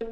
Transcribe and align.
Hello, 0.00 0.10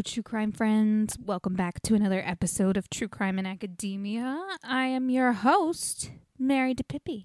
true 0.00 0.22
crime 0.22 0.52
friends. 0.52 1.18
Welcome 1.22 1.54
back 1.54 1.82
to 1.82 1.94
another 1.94 2.22
episode 2.24 2.78
of 2.78 2.88
True 2.88 3.08
Crime 3.08 3.38
in 3.38 3.44
Academia. 3.44 4.42
I 4.62 4.86
am 4.86 5.10
your 5.10 5.32
host, 5.32 6.10
Mary 6.38 6.74
DePippi. 6.74 7.24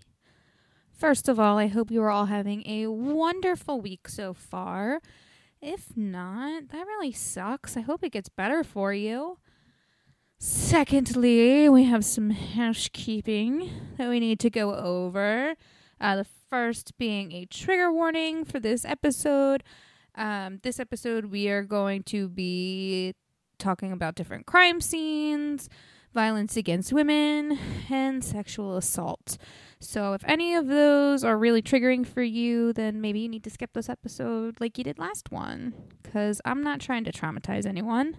First 0.99 1.29
of 1.29 1.39
all, 1.39 1.57
I 1.57 1.67
hope 1.67 1.91
you 1.91 2.03
are 2.03 2.09
all 2.09 2.25
having 2.25 2.61
a 2.67 2.87
wonderful 2.87 3.79
week 3.79 4.09
so 4.09 4.33
far. 4.33 4.99
If 5.61 5.95
not, 5.95 6.67
that 6.73 6.85
really 6.85 7.13
sucks. 7.13 7.77
I 7.77 7.79
hope 7.79 8.03
it 8.03 8.11
gets 8.11 8.27
better 8.27 8.65
for 8.65 8.93
you. 8.93 9.37
Secondly, 10.39 11.69
we 11.69 11.85
have 11.85 12.03
some 12.03 12.31
housekeeping 12.31 13.71
that 13.97 14.09
we 14.09 14.19
need 14.19 14.41
to 14.41 14.49
go 14.49 14.75
over. 14.75 15.55
Uh, 16.01 16.17
the 16.17 16.25
first 16.49 16.97
being 16.97 17.31
a 17.31 17.45
trigger 17.45 17.93
warning 17.93 18.43
for 18.43 18.59
this 18.59 18.83
episode. 18.83 19.63
Um, 20.15 20.59
this 20.63 20.81
episode, 20.81 21.27
we 21.27 21.47
are 21.47 21.63
going 21.63 22.03
to 22.03 22.27
be 22.27 23.15
talking 23.57 23.93
about 23.93 24.15
different 24.15 24.47
crime 24.47 24.81
scenes, 24.81 25.69
violence 26.13 26.57
against 26.57 26.93
women, 26.93 27.57
and 27.89 28.23
sexual 28.23 28.77
assault. 28.77 29.37
So, 29.79 30.13
if 30.13 30.23
any 30.25 30.55
of 30.55 30.67
those 30.67 31.23
are 31.23 31.37
really 31.37 31.61
triggering 31.61 32.05
for 32.05 32.23
you, 32.23 32.73
then 32.73 32.99
maybe 33.01 33.19
you 33.19 33.29
need 33.29 33.43
to 33.45 33.49
skip 33.49 33.73
this 33.73 33.89
episode 33.89 34.59
like 34.59 34.77
you 34.77 34.83
did 34.83 34.99
last 34.99 35.31
one, 35.31 35.73
because 36.03 36.41
I'm 36.45 36.63
not 36.63 36.79
trying 36.79 37.03
to 37.05 37.11
traumatize 37.11 37.65
anyone. 37.65 38.17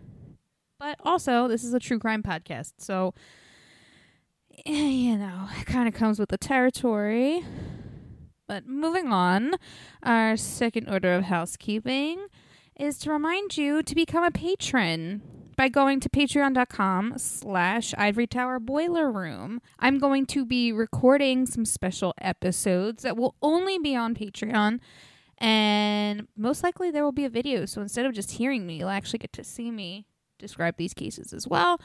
But 0.78 0.98
also, 1.04 1.48
this 1.48 1.64
is 1.64 1.74
a 1.74 1.80
true 1.80 1.98
crime 1.98 2.22
podcast, 2.22 2.72
so 2.78 3.12
eh, 4.64 4.72
you 4.72 5.16
know, 5.16 5.48
it 5.60 5.66
kind 5.66 5.86
of 5.88 5.94
comes 5.94 6.18
with 6.18 6.30
the 6.30 6.38
territory. 6.38 7.44
But 8.48 8.66
moving 8.66 9.08
on, 9.12 9.52
our 10.02 10.36
second 10.36 10.88
order 10.88 11.14
of 11.14 11.24
housekeeping 11.24 12.26
is 12.74 12.98
to 12.98 13.10
remind 13.10 13.56
you 13.56 13.82
to 13.82 13.94
become 13.94 14.24
a 14.24 14.30
patron 14.30 15.22
by 15.56 15.68
going 15.68 16.00
to 16.00 16.08
patreon.com 16.08 17.14
slash 17.16 17.94
ivory 17.96 18.26
tower 18.26 18.58
boiler 18.58 19.10
room 19.10 19.60
i'm 19.78 19.98
going 19.98 20.26
to 20.26 20.44
be 20.44 20.72
recording 20.72 21.46
some 21.46 21.64
special 21.64 22.14
episodes 22.20 23.02
that 23.02 23.16
will 23.16 23.34
only 23.42 23.78
be 23.78 23.94
on 23.94 24.14
patreon 24.14 24.78
and 25.38 26.26
most 26.36 26.62
likely 26.62 26.90
there 26.90 27.04
will 27.04 27.12
be 27.12 27.24
a 27.24 27.30
video 27.30 27.66
so 27.66 27.80
instead 27.80 28.06
of 28.06 28.12
just 28.12 28.32
hearing 28.32 28.66
me 28.66 28.78
you'll 28.78 28.88
actually 28.88 29.18
get 29.18 29.32
to 29.32 29.44
see 29.44 29.70
me 29.70 30.06
describe 30.38 30.76
these 30.76 30.94
cases 30.94 31.32
as 31.32 31.46
well 31.46 31.80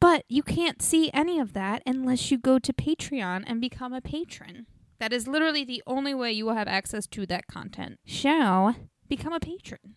but 0.00 0.24
you 0.28 0.42
can't 0.42 0.80
see 0.80 1.10
any 1.12 1.38
of 1.38 1.52
that 1.52 1.82
unless 1.86 2.30
you 2.30 2.38
go 2.38 2.58
to 2.58 2.72
patreon 2.72 3.44
and 3.46 3.60
become 3.60 3.92
a 3.92 4.00
patron 4.00 4.66
that 5.00 5.14
is 5.14 5.26
literally 5.26 5.64
the 5.64 5.82
only 5.86 6.14
way 6.14 6.30
you 6.30 6.44
will 6.44 6.54
have 6.54 6.68
access 6.68 7.06
to 7.08 7.26
that 7.26 7.46
content. 7.46 7.98
So, 8.06 8.74
become 9.08 9.32
a 9.32 9.40
patron. 9.40 9.96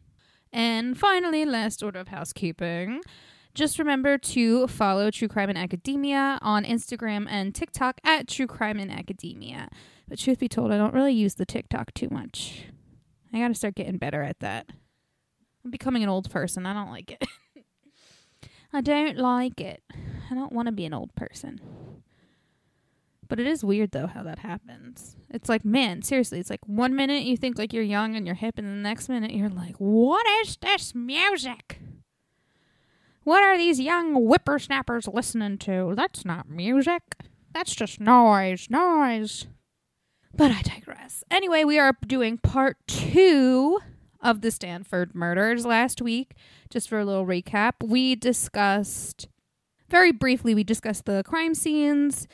And 0.53 0.95
finally, 0.97 1.45
last 1.45 1.81
order 1.81 1.99
of 1.99 2.09
housekeeping. 2.09 3.01
Just 3.55 3.79
remember 3.79 4.17
to 4.19 4.67
follow 4.67 5.11
True 5.11 5.27
Crime 5.27 5.49
in 5.49 5.57
Academia 5.57 6.39
on 6.41 6.63
Instagram 6.63 7.27
and 7.29 7.53
TikTok 7.53 7.99
at 8.03 8.27
True 8.27 8.47
Crime 8.47 8.79
in 8.79 8.89
Academia. 8.89 9.69
But 10.07 10.19
truth 10.19 10.39
be 10.39 10.47
told, 10.47 10.71
I 10.71 10.77
don't 10.77 10.93
really 10.93 11.13
use 11.13 11.35
the 11.35 11.45
TikTok 11.45 11.93
too 11.93 12.07
much. 12.11 12.65
I 13.33 13.39
gotta 13.39 13.55
start 13.55 13.75
getting 13.75 13.97
better 13.97 14.21
at 14.21 14.39
that. 14.39 14.67
I'm 15.65 15.71
becoming 15.71 16.03
an 16.03 16.09
old 16.09 16.29
person. 16.29 16.65
I 16.65 16.73
don't 16.73 16.91
like 16.91 17.11
it. 17.11 17.27
I 18.73 18.81
don't 18.81 19.17
like 19.17 19.59
it. 19.59 19.81
I 20.29 20.35
don't 20.35 20.53
want 20.53 20.67
to 20.67 20.71
be 20.71 20.85
an 20.85 20.93
old 20.93 21.13
person. 21.15 21.59
But 23.33 23.39
it 23.39 23.47
is 23.47 23.63
weird 23.63 23.93
though 23.93 24.05
how 24.05 24.21
that 24.21 24.37
happens. 24.37 25.15
It's 25.31 25.49
like, 25.49 25.65
man, 25.65 26.03
seriously, 26.03 26.39
it's 26.39 26.51
like 26.51 26.59
one 26.67 26.95
minute 26.95 27.23
you 27.23 27.35
think 27.35 27.57
like 27.57 27.73
you're 27.73 27.81
young 27.81 28.15
and 28.15 28.27
you're 28.27 28.35
hip, 28.35 28.59
and 28.59 28.67
the 28.67 28.73
next 28.73 29.09
minute 29.09 29.33
you're 29.33 29.49
like, 29.49 29.75
what 29.77 30.23
is 30.43 30.55
this 30.57 30.93
music? 30.93 31.79
What 33.23 33.41
are 33.41 33.57
these 33.57 33.79
young 33.79 34.13
whippersnappers 34.13 35.07
listening 35.07 35.57
to? 35.57 35.93
That's 35.95 36.23
not 36.23 36.47
music. 36.47 37.01
That's 37.55 37.73
just 37.73 37.99
noise, 37.99 38.67
noise. 38.69 39.47
But 40.35 40.51
I 40.51 40.61
digress. 40.61 41.23
Anyway, 41.31 41.63
we 41.63 41.79
are 41.79 41.97
doing 42.05 42.37
part 42.37 42.77
two 42.85 43.79
of 44.21 44.41
the 44.41 44.51
Stanford 44.51 45.15
murders 45.15 45.65
last 45.65 46.03
week. 46.03 46.35
Just 46.69 46.87
for 46.87 46.99
a 46.99 47.05
little 47.05 47.25
recap, 47.25 47.83
we 47.83 48.13
discussed 48.13 49.27
very 49.89 50.11
briefly, 50.11 50.53
we 50.53 50.63
discussed 50.63 51.05
the 51.05 51.23
crime 51.25 51.55
scenes 51.55 52.27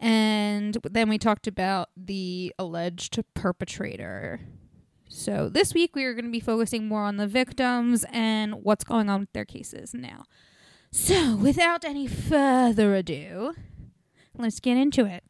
and 0.00 0.78
then 0.90 1.10
we 1.10 1.18
talked 1.18 1.46
about 1.46 1.90
the 1.94 2.54
alleged 2.58 3.22
perpetrator. 3.34 4.40
So 5.08 5.50
this 5.50 5.74
week 5.74 5.94
we 5.94 6.04
are 6.04 6.14
going 6.14 6.24
to 6.24 6.30
be 6.30 6.40
focusing 6.40 6.88
more 6.88 7.02
on 7.02 7.18
the 7.18 7.26
victims 7.26 8.06
and 8.10 8.54
what's 8.62 8.84
going 8.84 9.10
on 9.10 9.20
with 9.20 9.32
their 9.32 9.44
cases 9.44 9.92
now. 9.92 10.24
So 10.90 11.36
without 11.36 11.84
any 11.84 12.06
further 12.06 12.94
ado, 12.94 13.54
let's 14.36 14.58
get 14.58 14.78
into 14.78 15.04
it. 15.04 15.22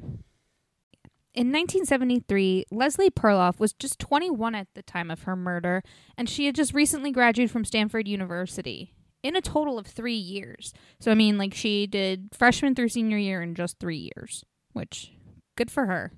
In 1.33 1.53
1973, 1.53 2.67
Leslie 2.71 3.11
Perlov 3.11 3.59
was 3.59 3.73
just 3.73 3.99
21 3.99 4.55
at 4.55 4.69
the 4.75 4.83
time 4.83 5.11
of 5.11 5.23
her 5.23 5.37
murder, 5.37 5.83
and 6.19 6.29
she 6.29 6.47
had 6.47 6.55
just 6.55 6.75
recently 6.75 7.13
graduated 7.13 7.51
from 7.53 7.65
Stanford 7.65 8.09
University 8.09 8.95
in 9.23 9.37
a 9.37 9.41
total 9.41 9.79
of 9.79 9.87
three 9.87 10.15
years. 10.15 10.73
So, 10.99 11.13
I 11.13 11.15
mean, 11.15 11.39
like, 11.39 11.55
she 11.55 11.87
did 11.87 12.31
freshman 12.33 12.75
through 12.75 12.89
senior 12.89 13.17
year 13.17 13.43
in 13.43 13.55
just 13.55 13.79
three 13.79 14.11
years 14.17 14.45
which 14.73 15.13
good 15.57 15.71
for 15.71 15.87
her. 15.87 16.13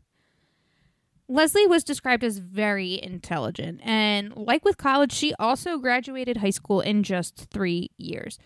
Leslie 1.29 1.67
was 1.67 1.85
described 1.85 2.25
as 2.25 2.39
very 2.39 3.03
intelligent, 3.03 3.81
and 3.83 4.37
like 4.37 4.65
with 4.65 4.77
college, 4.77 5.13
she 5.13 5.33
also 5.39 5.79
graduated 5.79 6.39
high 6.39 6.51
school 6.51 6.81
in 6.81 7.03
just 7.03 7.47
three 7.51 7.91
years. 7.97 8.39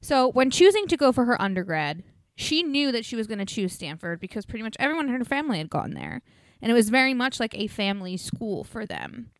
So, 0.00 0.28
when 0.28 0.50
choosing 0.50 0.86
to 0.88 0.96
go 0.96 1.12
for 1.12 1.26
her 1.26 1.40
undergrad, 1.40 2.02
she 2.34 2.62
knew 2.62 2.90
that 2.90 3.04
she 3.04 3.14
was 3.14 3.26
going 3.26 3.38
to 3.38 3.44
choose 3.44 3.72
Stanford 3.72 4.18
because 4.18 4.46
pretty 4.46 4.64
much 4.64 4.76
everyone 4.80 5.08
in 5.08 5.14
her 5.14 5.24
family 5.24 5.58
had 5.58 5.70
gone 5.70 5.92
there, 5.92 6.22
and 6.60 6.72
it 6.72 6.74
was 6.74 6.88
very 6.88 7.14
much 7.14 7.38
like 7.38 7.56
a 7.56 7.68
family 7.68 8.16
school 8.16 8.64
for 8.64 8.84
them. 8.84 9.30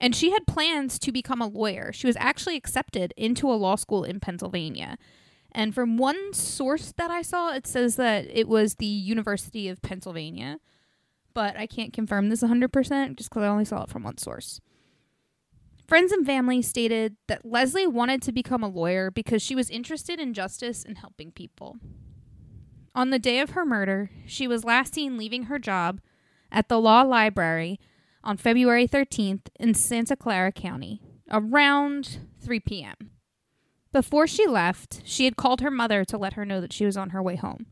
And 0.00 0.14
she 0.14 0.30
had 0.30 0.46
plans 0.46 0.98
to 1.00 1.12
become 1.12 1.40
a 1.40 1.46
lawyer. 1.46 1.92
She 1.92 2.06
was 2.06 2.16
actually 2.18 2.56
accepted 2.56 3.12
into 3.16 3.50
a 3.50 3.54
law 3.54 3.76
school 3.76 4.04
in 4.04 4.20
Pennsylvania. 4.20 4.96
And 5.52 5.74
from 5.74 5.96
one 5.96 6.32
source 6.32 6.92
that 6.96 7.10
I 7.10 7.22
saw, 7.22 7.52
it 7.52 7.66
says 7.66 7.96
that 7.96 8.26
it 8.30 8.48
was 8.48 8.74
the 8.74 8.86
University 8.86 9.68
of 9.68 9.82
Pennsylvania. 9.82 10.60
But 11.34 11.56
I 11.56 11.66
can't 11.66 11.92
confirm 11.92 12.28
this 12.28 12.42
100% 12.42 13.16
just 13.16 13.30
because 13.30 13.42
I 13.42 13.48
only 13.48 13.64
saw 13.64 13.84
it 13.84 13.90
from 13.90 14.02
one 14.02 14.18
source. 14.18 14.60
Friends 15.86 16.12
and 16.12 16.26
family 16.26 16.60
stated 16.60 17.16
that 17.28 17.46
Leslie 17.46 17.86
wanted 17.86 18.20
to 18.22 18.32
become 18.32 18.62
a 18.62 18.68
lawyer 18.68 19.10
because 19.10 19.40
she 19.40 19.54
was 19.54 19.70
interested 19.70 20.20
in 20.20 20.34
justice 20.34 20.84
and 20.84 20.98
helping 20.98 21.32
people. 21.32 21.78
On 22.94 23.08
the 23.08 23.18
day 23.18 23.40
of 23.40 23.50
her 23.50 23.64
murder, 23.64 24.10
she 24.26 24.46
was 24.46 24.64
last 24.64 24.94
seen 24.94 25.16
leaving 25.16 25.44
her 25.44 25.58
job 25.58 26.00
at 26.52 26.68
the 26.68 26.78
law 26.78 27.02
library 27.02 27.80
on 28.22 28.36
February 28.36 28.86
13th 28.86 29.48
in 29.58 29.72
Santa 29.72 30.16
Clara 30.16 30.52
County 30.52 31.00
around 31.30 32.18
3 32.40 32.60
p.m. 32.60 33.10
Before 33.98 34.28
she 34.28 34.46
left, 34.46 35.00
she 35.02 35.24
had 35.24 35.34
called 35.34 35.60
her 35.60 35.72
mother 35.72 36.04
to 36.04 36.16
let 36.16 36.34
her 36.34 36.44
know 36.44 36.60
that 36.60 36.72
she 36.72 36.86
was 36.86 36.96
on 36.96 37.10
her 37.10 37.20
way 37.20 37.34
home. 37.34 37.66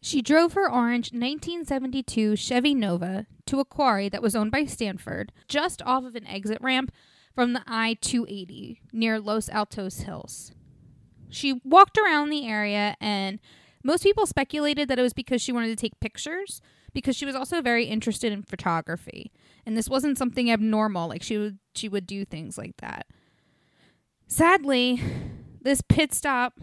She 0.00 0.22
drove 0.22 0.52
her 0.52 0.70
orange 0.70 1.10
1972 1.10 2.36
Chevy 2.36 2.72
Nova 2.72 3.26
to 3.46 3.58
a 3.58 3.64
quarry 3.64 4.08
that 4.08 4.22
was 4.22 4.36
owned 4.36 4.52
by 4.52 4.64
Stanford, 4.64 5.32
just 5.48 5.82
off 5.82 6.04
of 6.04 6.14
an 6.14 6.24
exit 6.28 6.58
ramp 6.60 6.92
from 7.34 7.52
the 7.52 7.64
I 7.66 7.94
280 8.00 8.80
near 8.92 9.18
Los 9.18 9.48
Altos 9.48 10.02
Hills. 10.02 10.52
She 11.28 11.60
walked 11.64 11.98
around 11.98 12.30
the 12.30 12.46
area, 12.46 12.94
and 13.00 13.40
most 13.82 14.04
people 14.04 14.26
speculated 14.26 14.86
that 14.86 15.00
it 15.00 15.02
was 15.02 15.12
because 15.12 15.42
she 15.42 15.50
wanted 15.50 15.70
to 15.70 15.74
take 15.74 15.98
pictures, 15.98 16.62
because 16.92 17.16
she 17.16 17.26
was 17.26 17.34
also 17.34 17.60
very 17.60 17.86
interested 17.86 18.32
in 18.32 18.44
photography. 18.44 19.32
And 19.66 19.76
this 19.76 19.88
wasn't 19.88 20.16
something 20.16 20.48
abnormal, 20.48 21.08
like 21.08 21.24
she 21.24 21.38
would 21.38 21.58
she 21.74 21.88
would 21.88 22.06
do 22.06 22.24
things 22.24 22.56
like 22.56 22.76
that. 22.76 23.08
Sadly, 24.28 25.02
this 25.62 25.80
pit 25.80 26.12
stop 26.12 26.54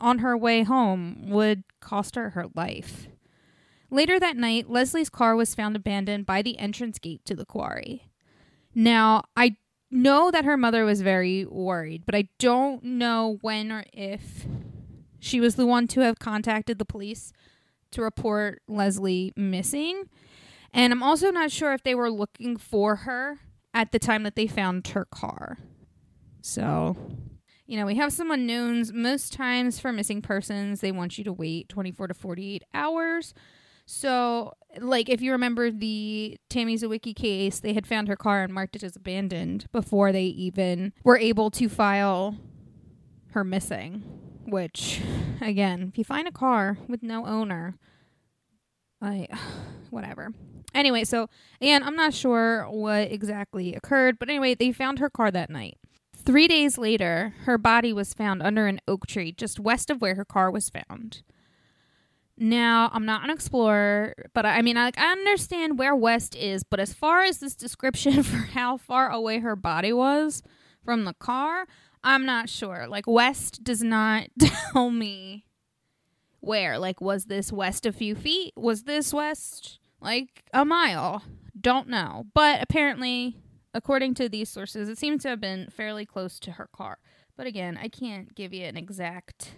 on 0.00 0.18
her 0.18 0.36
way 0.36 0.62
home 0.62 1.28
would 1.28 1.64
cost 1.80 2.16
her 2.16 2.30
her 2.30 2.46
life. 2.54 3.08
Later 3.90 4.18
that 4.18 4.36
night, 4.36 4.70
Leslie's 4.70 5.10
car 5.10 5.36
was 5.36 5.54
found 5.54 5.76
abandoned 5.76 6.26
by 6.26 6.42
the 6.42 6.58
entrance 6.58 6.98
gate 6.98 7.24
to 7.26 7.34
the 7.34 7.44
quarry. 7.44 8.10
Now, 8.74 9.22
I 9.36 9.56
know 9.90 10.30
that 10.30 10.44
her 10.44 10.56
mother 10.56 10.84
was 10.84 11.00
very 11.00 11.44
worried, 11.44 12.04
but 12.04 12.14
I 12.14 12.28
don't 12.38 12.82
know 12.82 13.38
when 13.40 13.70
or 13.70 13.84
if 13.92 14.46
she 15.20 15.40
was 15.40 15.54
the 15.54 15.66
one 15.66 15.86
to 15.88 16.00
have 16.00 16.18
contacted 16.18 16.78
the 16.78 16.84
police 16.84 17.32
to 17.92 18.02
report 18.02 18.62
Leslie 18.66 19.32
missing. 19.36 20.04
And 20.72 20.92
I'm 20.92 21.02
also 21.02 21.30
not 21.30 21.52
sure 21.52 21.72
if 21.72 21.84
they 21.84 21.94
were 21.94 22.10
looking 22.10 22.56
for 22.56 22.96
her 22.96 23.38
at 23.72 23.92
the 23.92 24.00
time 24.00 24.24
that 24.24 24.34
they 24.34 24.48
found 24.48 24.88
her 24.88 25.04
car. 25.04 25.58
So, 26.40 26.96
you 27.66 27.78
know, 27.78 27.86
we 27.86 27.94
have 27.96 28.12
some 28.12 28.30
unknowns. 28.30 28.92
Most 28.92 29.32
times 29.32 29.80
for 29.80 29.92
missing 29.92 30.20
persons, 30.20 30.80
they 30.80 30.92
want 30.92 31.18
you 31.18 31.24
to 31.24 31.32
wait 31.32 31.68
24 31.68 32.08
to 32.08 32.14
48 32.14 32.62
hours. 32.74 33.34
So, 33.86 34.54
like, 34.78 35.08
if 35.08 35.20
you 35.20 35.32
remember 35.32 35.70
the 35.70 36.38
Tammy 36.48 36.76
Zywicki 36.76 37.14
case, 37.14 37.60
they 37.60 37.74
had 37.74 37.86
found 37.86 38.08
her 38.08 38.16
car 38.16 38.42
and 38.42 38.52
marked 38.52 38.76
it 38.76 38.82
as 38.82 38.96
abandoned 38.96 39.66
before 39.72 40.10
they 40.10 40.24
even 40.24 40.92
were 41.02 41.18
able 41.18 41.50
to 41.52 41.68
file 41.68 42.36
her 43.32 43.44
missing. 43.44 44.02
Which, 44.46 45.00
again, 45.40 45.88
if 45.88 45.98
you 45.98 46.04
find 46.04 46.28
a 46.28 46.32
car 46.32 46.78
with 46.88 47.02
no 47.02 47.26
owner, 47.26 47.76
I, 49.00 49.28
whatever. 49.90 50.32
Anyway, 50.74 51.04
so, 51.04 51.28
and 51.60 51.84
I'm 51.84 51.96
not 51.96 52.14
sure 52.14 52.64
what 52.64 53.12
exactly 53.12 53.74
occurred, 53.74 54.18
but 54.18 54.28
anyway, 54.28 54.54
they 54.54 54.72
found 54.72 54.98
her 54.98 55.08
car 55.08 55.30
that 55.30 55.50
night. 55.50 55.78
Three 56.24 56.48
days 56.48 56.78
later, 56.78 57.34
her 57.40 57.58
body 57.58 57.92
was 57.92 58.14
found 58.14 58.42
under 58.42 58.66
an 58.66 58.80
oak 58.88 59.06
tree 59.06 59.32
just 59.32 59.60
west 59.60 59.90
of 59.90 60.00
where 60.00 60.14
her 60.14 60.24
car 60.24 60.50
was 60.50 60.70
found. 60.70 61.22
Now, 62.36 62.90
I'm 62.92 63.04
not 63.04 63.22
an 63.22 63.30
explorer, 63.30 64.14
but 64.32 64.44
I, 64.44 64.58
I 64.58 64.62
mean, 64.62 64.76
I, 64.76 64.84
like, 64.84 64.98
I 64.98 65.12
understand 65.12 65.78
where 65.78 65.94
west 65.94 66.34
is, 66.34 66.64
but 66.64 66.80
as 66.80 66.92
far 66.92 67.22
as 67.22 67.38
this 67.38 67.54
description 67.54 68.22
for 68.24 68.38
how 68.38 68.76
far 68.76 69.10
away 69.10 69.38
her 69.40 69.54
body 69.54 69.92
was 69.92 70.42
from 70.84 71.04
the 71.04 71.14
car, 71.14 71.66
I'm 72.02 72.24
not 72.24 72.48
sure. 72.48 72.86
Like, 72.88 73.06
west 73.06 73.62
does 73.62 73.82
not 73.82 74.28
tell 74.38 74.90
me 74.90 75.44
where. 76.40 76.78
Like, 76.78 77.00
was 77.00 77.26
this 77.26 77.52
west 77.52 77.86
a 77.86 77.92
few 77.92 78.14
feet? 78.14 78.52
Was 78.56 78.84
this 78.84 79.12
west 79.12 79.78
like 80.00 80.44
a 80.52 80.64
mile? 80.64 81.22
Don't 81.58 81.88
know. 81.88 82.26
But 82.34 82.62
apparently, 82.62 83.36
according 83.74 84.14
to 84.14 84.28
these 84.28 84.48
sources, 84.48 84.88
it 84.88 84.96
seems 84.96 85.22
to 85.22 85.28
have 85.28 85.40
been 85.40 85.68
fairly 85.68 86.06
close 86.06 86.38
to 86.38 86.52
her 86.52 86.68
car. 86.72 86.98
But 87.36 87.46
again, 87.46 87.76
I 87.76 87.88
can't 87.88 88.34
give 88.34 88.54
you 88.54 88.64
an 88.64 88.76
exact 88.76 89.54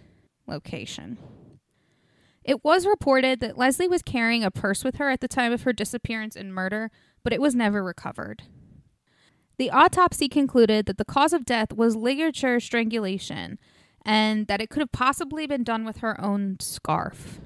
location. 0.47 1.19
It 2.43 2.63
was 2.63 2.87
reported 2.87 3.39
that 3.41 3.57
Leslie 3.57 3.87
was 3.87 4.01
carrying 4.01 4.43
a 4.43 4.49
purse 4.49 4.83
with 4.83 4.95
her 4.95 5.09
at 5.09 5.21
the 5.21 5.27
time 5.27 5.53
of 5.53 5.63
her 5.63 5.73
disappearance 5.73 6.35
and 6.35 6.53
murder, 6.53 6.89
but 7.23 7.33
it 7.33 7.41
was 7.41 7.53
never 7.53 7.83
recovered. 7.83 8.43
The 9.57 9.69
autopsy 9.69 10.29
concluded 10.29 10.85
that 10.85 10.97
the 10.97 11.05
cause 11.05 11.33
of 11.33 11.45
death 11.45 11.73
was 11.73 11.95
ligature 11.95 12.59
strangulation 12.59 13.59
and 14.05 14.47
that 14.47 14.61
it 14.61 14.69
could 14.69 14.79
have 14.79 14.91
possibly 14.91 15.45
been 15.45 15.63
done 15.63 15.83
with 15.83 15.97
her 15.97 16.19
own 16.21 16.57
scarf. 16.59 17.41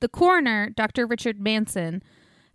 The 0.00 0.08
coroner, 0.08 0.70
Dr. 0.70 1.06
Richard 1.06 1.40
Manson, 1.40 2.02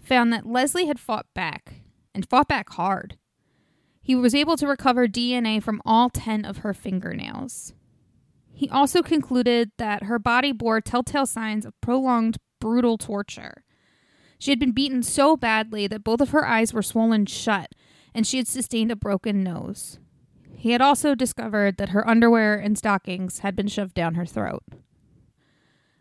found 0.02 0.34
that 0.34 0.46
Leslie 0.46 0.88
had 0.88 1.00
fought 1.00 1.28
back 1.34 1.83
and 2.14 2.28
fought 2.28 2.48
back 2.48 2.70
hard. 2.72 3.18
He 4.02 4.16
was 4.16 4.36
able 4.36 4.58
to 4.58 4.68
recover 4.68 5.08
DNA 5.08 5.64
from 5.64 5.82
all 5.86 6.10
10 6.10 6.46
of 6.46 6.58
her 6.58 6.74
fingernails. 6.74 7.74
He 8.54 8.70
also 8.70 9.02
concluded 9.02 9.72
that 9.78 10.04
her 10.04 10.20
body 10.20 10.52
bore 10.52 10.82
telltale 10.82 11.26
signs 11.26 11.66
of 11.66 11.80
prolonged, 11.82 12.38
brutal 12.60 12.98
torture. 12.98 13.64
She 14.38 14.52
had 14.52 14.60
been 14.60 14.74
beaten 14.74 15.04
so 15.04 15.38
badly 15.38 15.88
that 15.88 16.04
both 16.04 16.22
of 16.22 16.30
her 16.32 16.46
eyes 16.46 16.74
were 16.74 16.82
swollen 16.82 17.26
shut, 17.26 17.74
and 18.14 18.28
she 18.28 18.38
had 18.38 18.48
sustained 18.48 18.92
a 18.92 18.96
broken 18.96 19.42
nose. 19.42 20.00
He 20.56 20.72
had 20.72 20.82
also 20.82 21.16
discovered 21.16 21.78
that 21.78 21.90
her 21.90 22.08
underwear 22.08 22.56
and 22.56 22.78
stockings 22.78 23.40
had 23.40 23.56
been 23.56 23.68
shoved 23.68 23.94
down 23.94 24.16
her 24.16 24.26
throat. 24.26 24.64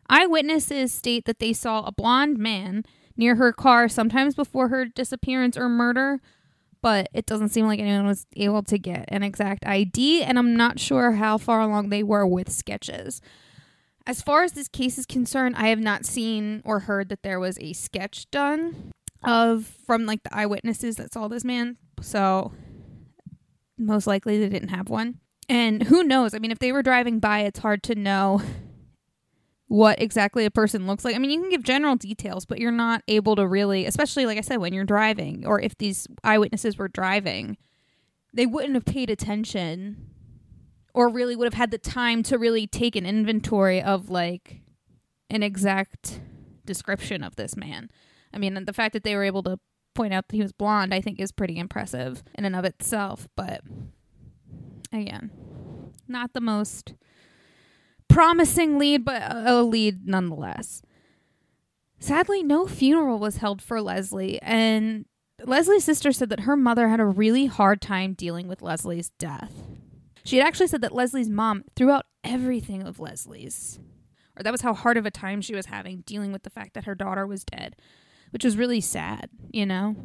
Eyewitnesses 0.08 0.92
state 0.92 1.24
that 1.24 1.38
they 1.38 1.52
saw 1.52 1.84
a 1.84 1.92
blond 1.92 2.36
man 2.36 2.84
near 3.16 3.36
her 3.36 3.52
car 3.52 3.88
sometimes 3.88 4.34
before 4.34 4.68
her 4.68 4.84
disappearance 4.84 5.56
or 5.56 5.68
murder, 5.68 6.20
but 6.80 7.08
it 7.14 7.26
doesn't 7.26 7.50
seem 7.50 7.66
like 7.66 7.78
anyone 7.78 8.06
was 8.06 8.26
able 8.36 8.62
to 8.64 8.78
get 8.78 9.04
an 9.08 9.22
exact 9.22 9.64
ID, 9.66 10.22
and 10.22 10.38
I'm 10.38 10.56
not 10.56 10.80
sure 10.80 11.12
how 11.12 11.38
far 11.38 11.60
along 11.60 11.88
they 11.88 12.02
were 12.02 12.26
with 12.26 12.50
sketches. 12.50 13.20
As 14.04 14.20
far 14.20 14.42
as 14.42 14.52
this 14.52 14.68
case 14.68 14.98
is 14.98 15.06
concerned, 15.06 15.54
I 15.56 15.68
have 15.68 15.78
not 15.78 16.04
seen 16.04 16.60
or 16.64 16.80
heard 16.80 17.08
that 17.10 17.22
there 17.22 17.38
was 17.38 17.56
a 17.60 17.72
sketch 17.72 18.28
done 18.32 18.92
of 19.22 19.64
from 19.86 20.06
like 20.06 20.24
the 20.24 20.36
eyewitnesses 20.36 20.96
that 20.96 21.12
saw 21.12 21.28
this 21.28 21.44
man. 21.44 21.76
So 22.00 22.52
most 23.78 24.08
likely 24.08 24.38
they 24.38 24.48
didn't 24.48 24.70
have 24.70 24.88
one. 24.88 25.20
And 25.48 25.84
who 25.84 26.02
knows? 26.02 26.34
I 26.34 26.38
mean, 26.38 26.50
if 26.50 26.58
they 26.58 26.72
were 26.72 26.82
driving 26.82 27.20
by, 27.20 27.40
it's 27.40 27.60
hard 27.60 27.82
to 27.84 27.94
know 27.94 28.42
what 29.72 30.02
exactly 30.02 30.44
a 30.44 30.50
person 30.50 30.86
looks 30.86 31.02
like. 31.02 31.16
I 31.16 31.18
mean, 31.18 31.30
you 31.30 31.40
can 31.40 31.48
give 31.48 31.62
general 31.62 31.96
details, 31.96 32.44
but 32.44 32.58
you're 32.58 32.70
not 32.70 33.02
able 33.08 33.36
to 33.36 33.46
really, 33.46 33.86
especially 33.86 34.26
like 34.26 34.36
I 34.36 34.42
said, 34.42 34.58
when 34.58 34.74
you're 34.74 34.84
driving 34.84 35.46
or 35.46 35.58
if 35.58 35.78
these 35.78 36.06
eyewitnesses 36.22 36.76
were 36.76 36.88
driving, 36.88 37.56
they 38.34 38.44
wouldn't 38.44 38.74
have 38.74 38.84
paid 38.84 39.08
attention 39.08 40.10
or 40.92 41.08
really 41.08 41.34
would 41.34 41.46
have 41.46 41.54
had 41.54 41.70
the 41.70 41.78
time 41.78 42.22
to 42.24 42.36
really 42.36 42.66
take 42.66 42.96
an 42.96 43.06
inventory 43.06 43.80
of 43.80 44.10
like 44.10 44.60
an 45.30 45.42
exact 45.42 46.20
description 46.66 47.22
of 47.22 47.36
this 47.36 47.56
man. 47.56 47.88
I 48.34 48.36
mean, 48.36 48.66
the 48.66 48.74
fact 48.74 48.92
that 48.92 49.04
they 49.04 49.16
were 49.16 49.24
able 49.24 49.42
to 49.44 49.58
point 49.94 50.12
out 50.12 50.28
that 50.28 50.36
he 50.36 50.42
was 50.42 50.52
blonde, 50.52 50.92
I 50.92 51.00
think, 51.00 51.18
is 51.18 51.32
pretty 51.32 51.58
impressive 51.58 52.22
in 52.34 52.44
and 52.44 52.54
of 52.54 52.66
itself. 52.66 53.26
But 53.36 53.62
again, 54.92 55.30
not 56.06 56.34
the 56.34 56.42
most 56.42 56.92
promising 58.12 58.78
lead, 58.78 59.04
but 59.04 59.22
a 59.30 59.62
lead 59.62 60.06
nonetheless. 60.06 60.82
Sadly, 61.98 62.42
no 62.42 62.66
funeral 62.66 63.18
was 63.18 63.36
held 63.36 63.62
for 63.62 63.80
Leslie, 63.80 64.40
and 64.42 65.06
Leslie's 65.44 65.84
sister 65.84 66.12
said 66.12 66.28
that 66.30 66.40
her 66.40 66.56
mother 66.56 66.88
had 66.88 67.00
a 67.00 67.06
really 67.06 67.46
hard 67.46 67.80
time 67.80 68.14
dealing 68.14 68.48
with 68.48 68.62
Leslie's 68.62 69.10
death. 69.18 69.52
She 70.24 70.36
had 70.36 70.46
actually 70.46 70.68
said 70.68 70.82
that 70.82 70.94
Leslie's 70.94 71.30
mom 71.30 71.64
threw 71.74 71.90
out 71.90 72.06
everything 72.24 72.82
of 72.82 73.00
Leslie's, 73.00 73.80
or 74.36 74.42
that 74.42 74.52
was 74.52 74.62
how 74.62 74.74
hard 74.74 74.96
of 74.96 75.06
a 75.06 75.10
time 75.10 75.40
she 75.40 75.54
was 75.54 75.66
having 75.66 76.02
dealing 76.06 76.32
with 76.32 76.42
the 76.42 76.50
fact 76.50 76.74
that 76.74 76.84
her 76.84 76.94
daughter 76.94 77.26
was 77.26 77.44
dead, 77.44 77.76
which 78.30 78.44
was 78.44 78.56
really 78.56 78.80
sad, 78.80 79.30
you 79.50 79.66
know? 79.66 79.96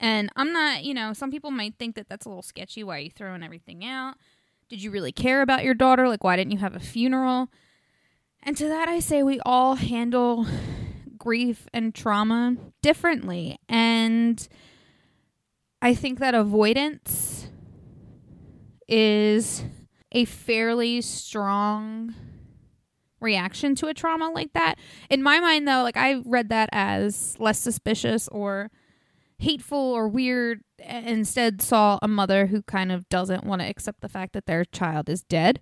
And 0.00 0.30
I'm 0.36 0.52
not, 0.52 0.84
you 0.84 0.94
know, 0.94 1.12
some 1.12 1.30
people 1.30 1.50
might 1.50 1.74
think 1.78 1.96
that 1.96 2.08
that's 2.08 2.26
a 2.26 2.28
little 2.28 2.42
sketchy. 2.42 2.84
Why 2.84 2.98
you 2.98 3.10
throwing 3.10 3.42
everything 3.42 3.84
out? 3.84 4.14
Did 4.68 4.82
you 4.82 4.90
really 4.90 5.12
care 5.12 5.40
about 5.40 5.64
your 5.64 5.74
daughter? 5.74 6.08
Like, 6.08 6.22
why 6.22 6.36
didn't 6.36 6.52
you 6.52 6.58
have 6.58 6.76
a 6.76 6.80
funeral? 6.80 7.48
And 8.42 8.56
to 8.58 8.68
that, 8.68 8.88
I 8.88 9.00
say 9.00 9.22
we 9.22 9.40
all 9.46 9.76
handle 9.76 10.46
grief 11.16 11.66
and 11.72 11.94
trauma 11.94 12.56
differently. 12.82 13.58
And 13.68 14.46
I 15.80 15.94
think 15.94 16.18
that 16.18 16.34
avoidance 16.34 17.48
is 18.86 19.64
a 20.12 20.24
fairly 20.26 21.00
strong 21.00 22.14
reaction 23.20 23.74
to 23.76 23.88
a 23.88 23.94
trauma 23.94 24.30
like 24.30 24.52
that. 24.52 24.76
In 25.10 25.22
my 25.22 25.40
mind, 25.40 25.66
though, 25.66 25.82
like 25.82 25.96
I 25.96 26.22
read 26.24 26.50
that 26.50 26.68
as 26.72 27.36
less 27.38 27.58
suspicious 27.58 28.28
or 28.28 28.70
hateful 29.38 29.78
or 29.78 30.08
weird 30.08 30.60
instead 30.78 31.62
saw 31.62 31.98
a 32.02 32.08
mother 32.08 32.46
who 32.46 32.62
kind 32.62 32.90
of 32.90 33.08
doesn't 33.08 33.44
want 33.44 33.62
to 33.62 33.68
accept 33.68 34.00
the 34.00 34.08
fact 34.08 34.32
that 34.32 34.46
their 34.46 34.64
child 34.64 35.08
is 35.08 35.22
dead. 35.22 35.60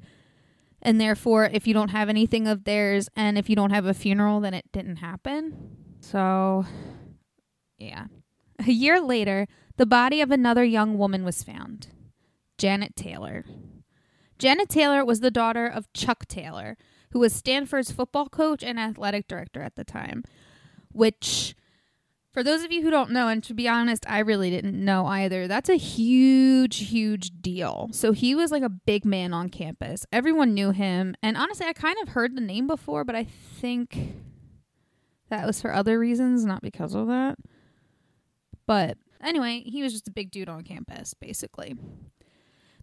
And 0.80 1.00
therefore 1.00 1.46
if 1.46 1.66
you 1.66 1.74
don't 1.74 1.90
have 1.90 2.08
anything 2.08 2.46
of 2.46 2.64
theirs 2.64 3.08
and 3.16 3.36
if 3.36 3.48
you 3.50 3.56
don't 3.56 3.70
have 3.70 3.86
a 3.86 3.94
funeral 3.94 4.40
then 4.40 4.54
it 4.54 4.70
didn't 4.72 4.96
happen. 4.96 5.76
So 6.00 6.64
yeah. 7.78 8.06
A 8.66 8.70
year 8.70 9.00
later 9.00 9.46
the 9.76 9.86
body 9.86 10.20
of 10.20 10.30
another 10.30 10.64
young 10.64 10.96
woman 10.96 11.24
was 11.24 11.42
found. 11.42 11.88
Janet 12.58 12.96
taylor. 12.96 13.44
Janet 14.38 14.68
taylor 14.68 15.04
was 15.04 15.20
the 15.20 15.30
daughter 15.30 15.66
of 15.66 15.92
chuck 15.92 16.26
taylor 16.26 16.76
who 17.10 17.18
was 17.18 17.32
stanford's 17.32 17.90
football 17.90 18.28
coach 18.28 18.62
and 18.62 18.78
athletic 18.78 19.28
director 19.28 19.62
at 19.62 19.76
the 19.76 19.84
time 19.84 20.24
which 20.92 21.54
for 22.36 22.42
those 22.42 22.62
of 22.62 22.70
you 22.70 22.82
who 22.82 22.90
don't 22.90 23.12
know, 23.12 23.28
and 23.28 23.42
to 23.44 23.54
be 23.54 23.66
honest, 23.66 24.04
I 24.06 24.18
really 24.18 24.50
didn't 24.50 24.74
know 24.84 25.06
either, 25.06 25.48
that's 25.48 25.70
a 25.70 25.76
huge, 25.76 26.90
huge 26.90 27.30
deal. 27.40 27.88
So 27.92 28.12
he 28.12 28.34
was 28.34 28.52
like 28.52 28.62
a 28.62 28.68
big 28.68 29.06
man 29.06 29.32
on 29.32 29.48
campus. 29.48 30.04
Everyone 30.12 30.52
knew 30.52 30.70
him. 30.70 31.14
And 31.22 31.38
honestly, 31.38 31.64
I 31.64 31.72
kind 31.72 31.96
of 32.02 32.10
heard 32.10 32.36
the 32.36 32.42
name 32.42 32.66
before, 32.66 33.04
but 33.04 33.16
I 33.16 33.24
think 33.24 34.16
that 35.30 35.46
was 35.46 35.62
for 35.62 35.72
other 35.72 35.98
reasons, 35.98 36.44
not 36.44 36.60
because 36.60 36.94
of 36.94 37.06
that. 37.06 37.38
But 38.66 38.98
anyway, 39.22 39.62
he 39.64 39.82
was 39.82 39.94
just 39.94 40.06
a 40.06 40.12
big 40.12 40.30
dude 40.30 40.50
on 40.50 40.60
campus, 40.60 41.14
basically. 41.14 41.74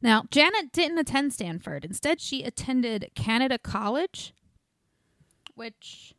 Now, 0.01 0.24
Janet 0.31 0.72
didn't 0.72 0.98
attend 0.98 1.31
Stanford. 1.31 1.86
Instead, 1.86 2.19
she 2.19 2.41
attended 2.41 3.12
Canada 3.13 3.60
College, 3.60 4.33
which 5.53 6.15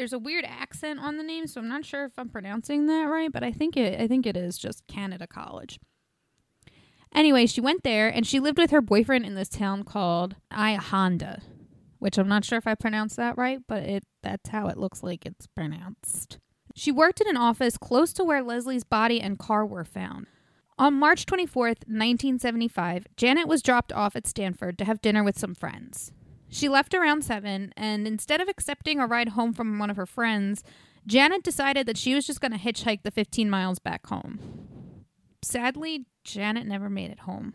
there's 0.00 0.14
a 0.14 0.18
weird 0.18 0.46
accent 0.48 0.98
on 0.98 1.18
the 1.18 1.22
name, 1.22 1.46
so 1.46 1.60
I'm 1.60 1.68
not 1.68 1.84
sure 1.84 2.06
if 2.06 2.18
I'm 2.18 2.30
pronouncing 2.30 2.86
that 2.86 3.04
right, 3.04 3.30
but 3.30 3.44
I 3.44 3.52
think 3.52 3.76
it 3.76 4.00
I 4.00 4.08
think 4.08 4.24
it 4.24 4.34
is 4.34 4.56
just 4.56 4.86
Canada 4.86 5.26
College. 5.26 5.78
Anyway, 7.14 7.44
she 7.44 7.60
went 7.60 7.82
there 7.82 8.08
and 8.08 8.26
she 8.26 8.40
lived 8.40 8.56
with 8.56 8.70
her 8.70 8.80
boyfriend 8.80 9.26
in 9.26 9.34
this 9.34 9.50
town 9.50 9.82
called 9.82 10.36
Ihonda, 10.50 11.42
which 11.98 12.16
I'm 12.16 12.28
not 12.28 12.46
sure 12.46 12.56
if 12.56 12.66
I 12.66 12.74
pronounced 12.76 13.16
that 13.16 13.36
right, 13.36 13.58
but 13.68 13.82
it 13.82 14.04
that's 14.22 14.48
how 14.48 14.68
it 14.68 14.78
looks 14.78 15.02
like 15.02 15.26
it's 15.26 15.46
pronounced. 15.48 16.38
She 16.74 16.90
worked 16.90 17.20
in 17.20 17.28
an 17.28 17.36
office 17.36 17.76
close 17.76 18.14
to 18.14 18.24
where 18.24 18.42
Leslie's 18.42 18.84
body 18.84 19.20
and 19.20 19.38
car 19.38 19.66
were 19.66 19.84
found. 19.84 20.28
on 20.78 20.94
March 20.94 21.26
24th, 21.26 21.84
1975, 21.84 23.04
Janet 23.18 23.46
was 23.46 23.60
dropped 23.60 23.92
off 23.92 24.16
at 24.16 24.26
Stanford 24.26 24.78
to 24.78 24.86
have 24.86 25.02
dinner 25.02 25.22
with 25.22 25.38
some 25.38 25.54
friends. 25.54 26.10
She 26.50 26.68
left 26.68 26.94
around 26.94 27.24
7, 27.24 27.72
and 27.76 28.06
instead 28.06 28.40
of 28.40 28.48
accepting 28.48 28.98
a 28.98 29.06
ride 29.06 29.30
home 29.30 29.52
from 29.52 29.78
one 29.78 29.88
of 29.88 29.96
her 29.96 30.06
friends, 30.06 30.64
Janet 31.06 31.44
decided 31.44 31.86
that 31.86 31.96
she 31.96 32.14
was 32.14 32.26
just 32.26 32.40
going 32.40 32.52
to 32.52 32.58
hitchhike 32.58 33.02
the 33.04 33.12
15 33.12 33.48
miles 33.48 33.78
back 33.78 34.06
home. 34.08 35.06
Sadly, 35.42 36.06
Janet 36.24 36.66
never 36.66 36.90
made 36.90 37.10
it 37.10 37.20
home. 37.20 37.54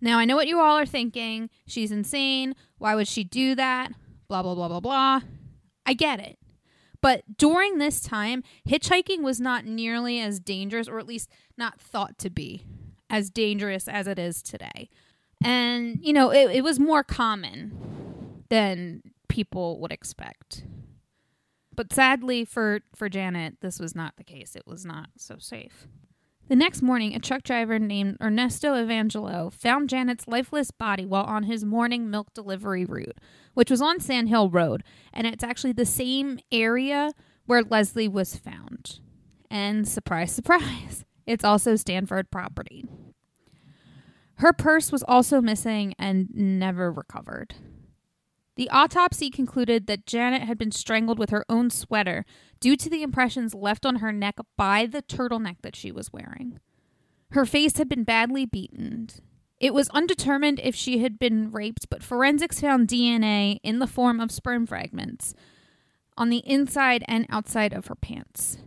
Now, 0.00 0.18
I 0.18 0.24
know 0.24 0.34
what 0.34 0.48
you 0.48 0.60
all 0.60 0.76
are 0.76 0.84
thinking. 0.84 1.48
She's 1.64 1.92
insane. 1.92 2.54
Why 2.78 2.96
would 2.96 3.06
she 3.06 3.22
do 3.22 3.54
that? 3.54 3.92
Blah, 4.28 4.42
blah, 4.42 4.56
blah, 4.56 4.68
blah, 4.68 4.80
blah. 4.80 5.20
I 5.86 5.94
get 5.94 6.18
it. 6.18 6.38
But 7.00 7.22
during 7.36 7.78
this 7.78 8.00
time, 8.00 8.42
hitchhiking 8.68 9.22
was 9.22 9.40
not 9.40 9.64
nearly 9.64 10.20
as 10.20 10.40
dangerous, 10.40 10.88
or 10.88 10.98
at 10.98 11.06
least 11.06 11.30
not 11.56 11.80
thought 11.80 12.18
to 12.18 12.30
be 12.30 12.66
as 13.08 13.30
dangerous 13.30 13.86
as 13.86 14.08
it 14.08 14.18
is 14.18 14.42
today. 14.42 14.88
And, 15.44 15.98
you 16.00 16.12
know, 16.12 16.30
it, 16.30 16.50
it 16.50 16.64
was 16.64 16.78
more 16.78 17.02
common 17.02 18.44
than 18.48 19.02
people 19.28 19.80
would 19.80 19.92
expect. 19.92 20.64
But 21.74 21.92
sadly 21.92 22.44
for, 22.44 22.80
for 22.94 23.08
Janet, 23.08 23.56
this 23.60 23.78
was 23.78 23.94
not 23.94 24.16
the 24.16 24.24
case. 24.24 24.54
It 24.54 24.66
was 24.66 24.84
not 24.84 25.08
so 25.16 25.36
safe. 25.38 25.86
The 26.48 26.56
next 26.56 26.82
morning, 26.82 27.14
a 27.14 27.18
truck 27.18 27.44
driver 27.44 27.78
named 27.78 28.18
Ernesto 28.20 28.74
Evangelo 28.74 29.50
found 29.52 29.88
Janet's 29.88 30.28
lifeless 30.28 30.70
body 30.70 31.06
while 31.06 31.24
on 31.24 31.44
his 31.44 31.64
morning 31.64 32.10
milk 32.10 32.34
delivery 32.34 32.84
route, 32.84 33.16
which 33.54 33.70
was 33.70 33.80
on 33.80 34.00
Sand 34.00 34.28
Hill 34.28 34.50
Road, 34.50 34.82
and 35.14 35.26
it's 35.26 35.44
actually 35.44 35.72
the 35.72 35.86
same 35.86 36.40
area 36.50 37.12
where 37.46 37.62
Leslie 37.62 38.08
was 38.08 38.36
found. 38.36 39.00
And 39.50 39.88
surprise, 39.88 40.32
surprise, 40.34 41.04
it's 41.26 41.44
also 41.44 41.76
Stanford 41.76 42.30
property. 42.30 42.84
Her 44.42 44.52
purse 44.52 44.90
was 44.90 45.04
also 45.04 45.40
missing 45.40 45.94
and 46.00 46.28
never 46.34 46.90
recovered. 46.90 47.54
The 48.56 48.68
autopsy 48.70 49.30
concluded 49.30 49.86
that 49.86 50.04
Janet 50.04 50.42
had 50.42 50.58
been 50.58 50.72
strangled 50.72 51.16
with 51.16 51.30
her 51.30 51.44
own 51.48 51.70
sweater 51.70 52.24
due 52.58 52.76
to 52.78 52.90
the 52.90 53.04
impressions 53.04 53.54
left 53.54 53.86
on 53.86 53.96
her 53.96 54.10
neck 54.10 54.38
by 54.56 54.86
the 54.86 55.00
turtleneck 55.00 55.58
that 55.62 55.76
she 55.76 55.92
was 55.92 56.12
wearing. 56.12 56.58
Her 57.30 57.46
face 57.46 57.76
had 57.76 57.88
been 57.88 58.02
badly 58.02 58.44
beaten. 58.44 59.10
It 59.60 59.72
was 59.72 59.88
undetermined 59.90 60.58
if 60.60 60.74
she 60.74 60.98
had 60.98 61.20
been 61.20 61.52
raped, 61.52 61.88
but 61.88 62.02
forensics 62.02 62.60
found 62.60 62.88
DNA 62.88 63.60
in 63.62 63.78
the 63.78 63.86
form 63.86 64.18
of 64.18 64.32
sperm 64.32 64.66
fragments 64.66 65.36
on 66.16 66.30
the 66.30 66.42
inside 66.44 67.04
and 67.06 67.26
outside 67.30 67.72
of 67.72 67.86
her 67.86 67.94
pants. 67.94 68.58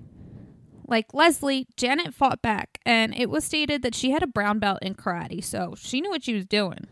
Like 0.87 1.13
Leslie, 1.13 1.67
Janet 1.77 2.13
fought 2.13 2.41
back, 2.41 2.79
and 2.85 3.15
it 3.15 3.29
was 3.29 3.43
stated 3.43 3.81
that 3.81 3.95
she 3.95 4.11
had 4.11 4.23
a 4.23 4.27
brown 4.27 4.59
belt 4.59 4.79
in 4.81 4.95
karate, 4.95 5.43
so 5.43 5.73
she 5.77 6.01
knew 6.01 6.09
what 6.09 6.23
she 6.23 6.35
was 6.35 6.45
doing. 6.45 6.87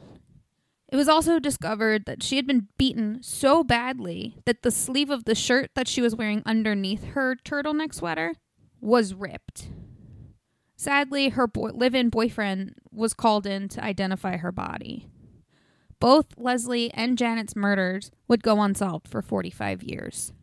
It 0.92 0.96
was 0.96 1.08
also 1.08 1.40
discovered 1.40 2.06
that 2.06 2.22
she 2.22 2.36
had 2.36 2.46
been 2.46 2.68
beaten 2.78 3.22
so 3.24 3.64
badly 3.64 4.38
that 4.46 4.62
the 4.62 4.72
sleeve 4.72 5.10
of 5.10 5.26
the 5.26 5.36
shirt 5.36 5.72
that 5.76 5.88
she 5.88 6.02
was 6.02 6.16
wearing 6.16 6.44
underneath 6.46 7.04
her 7.04 7.36
turtleneck 7.36 7.94
sweater 7.94 8.34
was 8.80 9.14
ripped. 9.14 9.70
Sadly, 10.76 11.30
her 11.30 11.50
live 11.56 11.96
in 11.96 12.10
boyfriend 12.10 12.76
was 12.92 13.14
called 13.14 13.48
in 13.48 13.70
to 13.70 13.84
identify 13.84 14.38
her 14.38 14.52
body. 14.52 15.08
Both 16.00 16.38
Leslie 16.38 16.92
and 16.94 17.18
Janet's 17.18 17.56
murders 17.56 18.12
would 18.28 18.44
go 18.44 18.62
unsolved 18.62 19.08
for 19.08 19.22
45 19.22 19.82
years. 19.84 20.34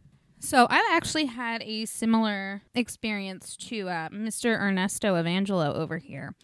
So 0.42 0.66
I 0.70 0.92
actually 0.92 1.26
had 1.26 1.62
a 1.62 1.85
similar 1.85 2.62
experience 2.75 3.56
to 3.68 3.88
uh, 3.90 4.09
Mr. 4.09 4.59
Ernesto 4.59 5.14
Evangelo 5.14 5.75
over 5.75 5.99
here. 5.99 6.35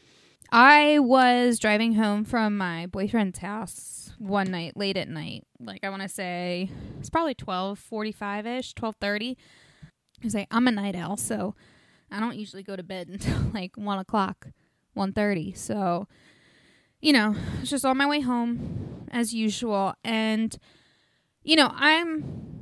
I 0.53 0.99
was 0.99 1.59
driving 1.59 1.95
home 1.95 2.25
from 2.25 2.59
my 2.59 2.87
boyfriend's 2.87 3.39
house 3.39 4.13
one 4.19 4.51
night, 4.51 4.77
late 4.77 4.99
at 4.99 5.09
night. 5.09 5.45
Like 5.59 5.83
I 5.83 5.89
want 5.89 6.03
to 6.03 6.09
say 6.09 6.71
it's 7.01 7.09
probably 7.09 7.35
twelve 7.35 7.79
forty 7.79 8.13
five 8.13 8.47
ish, 8.47 8.75
twelve 8.75 8.97
thirty. 9.01 9.39
I 10.23 10.29
say 10.29 10.47
I'm 10.51 10.69
a 10.69 10.73
night 10.73 10.95
owl, 10.95 11.17
so 11.17 11.55
I 12.11 12.21
don't 12.21 12.37
usually 12.37 12.63
go 12.63 12.77
to 12.77 12.83
bed 12.83 13.09
until 13.13 13.39
like 13.55 13.77
one 13.77 13.99
o'clock, 13.99 14.49
one 14.93 15.15
thirty. 15.15 15.55
So, 15.55 16.07
you 17.01 17.15
know, 17.15 17.35
it's 17.61 17.71
just 17.71 17.87
on 17.87 17.97
my 17.97 18.07
way 18.07 18.21
home 18.21 19.07
as 19.11 19.33
usual, 19.33 19.95
and 20.05 20.57
you 21.43 21.57
know 21.57 21.73
I'm. 21.75 22.56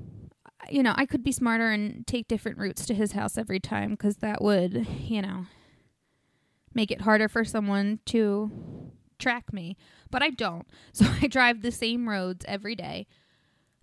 You 0.71 0.83
know, 0.83 0.95
I 0.97 1.07
could 1.07 1.23
be 1.23 1.33
smarter 1.33 1.71
and 1.71 2.07
take 2.07 2.29
different 2.29 2.59
routes 2.59 2.87
to 2.87 2.95
his 2.95 3.13
house 3.13 3.37
every 3.37 3.61
time 3.61 3.91
because 3.91 4.17
that 4.19 4.43
would, 4.43 4.87
you 5.01 5.23
know, 5.23 5.47
make 6.75 6.91
it 6.91 7.03
harder 7.03 7.29
for 7.29 7.45
someone 7.45 8.01
to 8.07 8.51
track 9.19 9.53
me, 9.53 9.77
but 10.11 10.23
I 10.23 10.31
don't. 10.31 10.67
So 10.93 11.07
I 11.21 11.27
drive 11.27 11.63
the 11.63 11.73
same 11.73 12.09
roads 12.09 12.45
every 12.47 12.75
day 12.75 13.07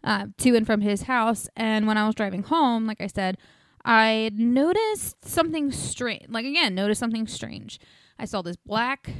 uh, 0.03 0.27
to 0.37 0.55
and 0.55 0.65
from 0.65 0.81
his 0.81 1.03
house. 1.03 1.47
And 1.55 1.87
when 1.87 1.97
I 1.97 2.05
was 2.05 2.15
driving 2.15 2.43
home, 2.43 2.85
like 2.85 3.01
I 3.01 3.07
said, 3.07 3.37
I 3.83 4.31
noticed 4.33 5.25
something 5.25 5.71
strange. 5.71 6.25
Like, 6.29 6.45
again, 6.45 6.75
noticed 6.75 6.99
something 6.99 7.27
strange. 7.27 7.79
I 8.19 8.25
saw 8.25 8.41
this 8.41 8.55
black 8.55 9.11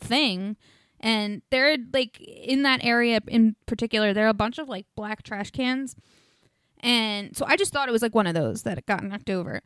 thing. 0.00 0.56
And 0.98 1.42
there, 1.50 1.76
like, 1.92 2.20
in 2.20 2.62
that 2.64 2.84
area 2.84 3.20
in 3.26 3.56
particular, 3.66 4.12
there 4.12 4.26
are 4.26 4.30
a 4.30 4.34
bunch 4.34 4.58
of, 4.58 4.68
like, 4.68 4.86
black 4.96 5.22
trash 5.22 5.50
cans. 5.50 5.96
And 6.80 7.36
so 7.36 7.44
I 7.46 7.56
just 7.56 7.72
thought 7.72 7.88
it 7.88 7.92
was, 7.92 8.02
like, 8.02 8.14
one 8.14 8.26
of 8.26 8.34
those 8.34 8.62
that 8.62 8.84
got 8.86 9.04
knocked 9.04 9.30
over. 9.30 9.62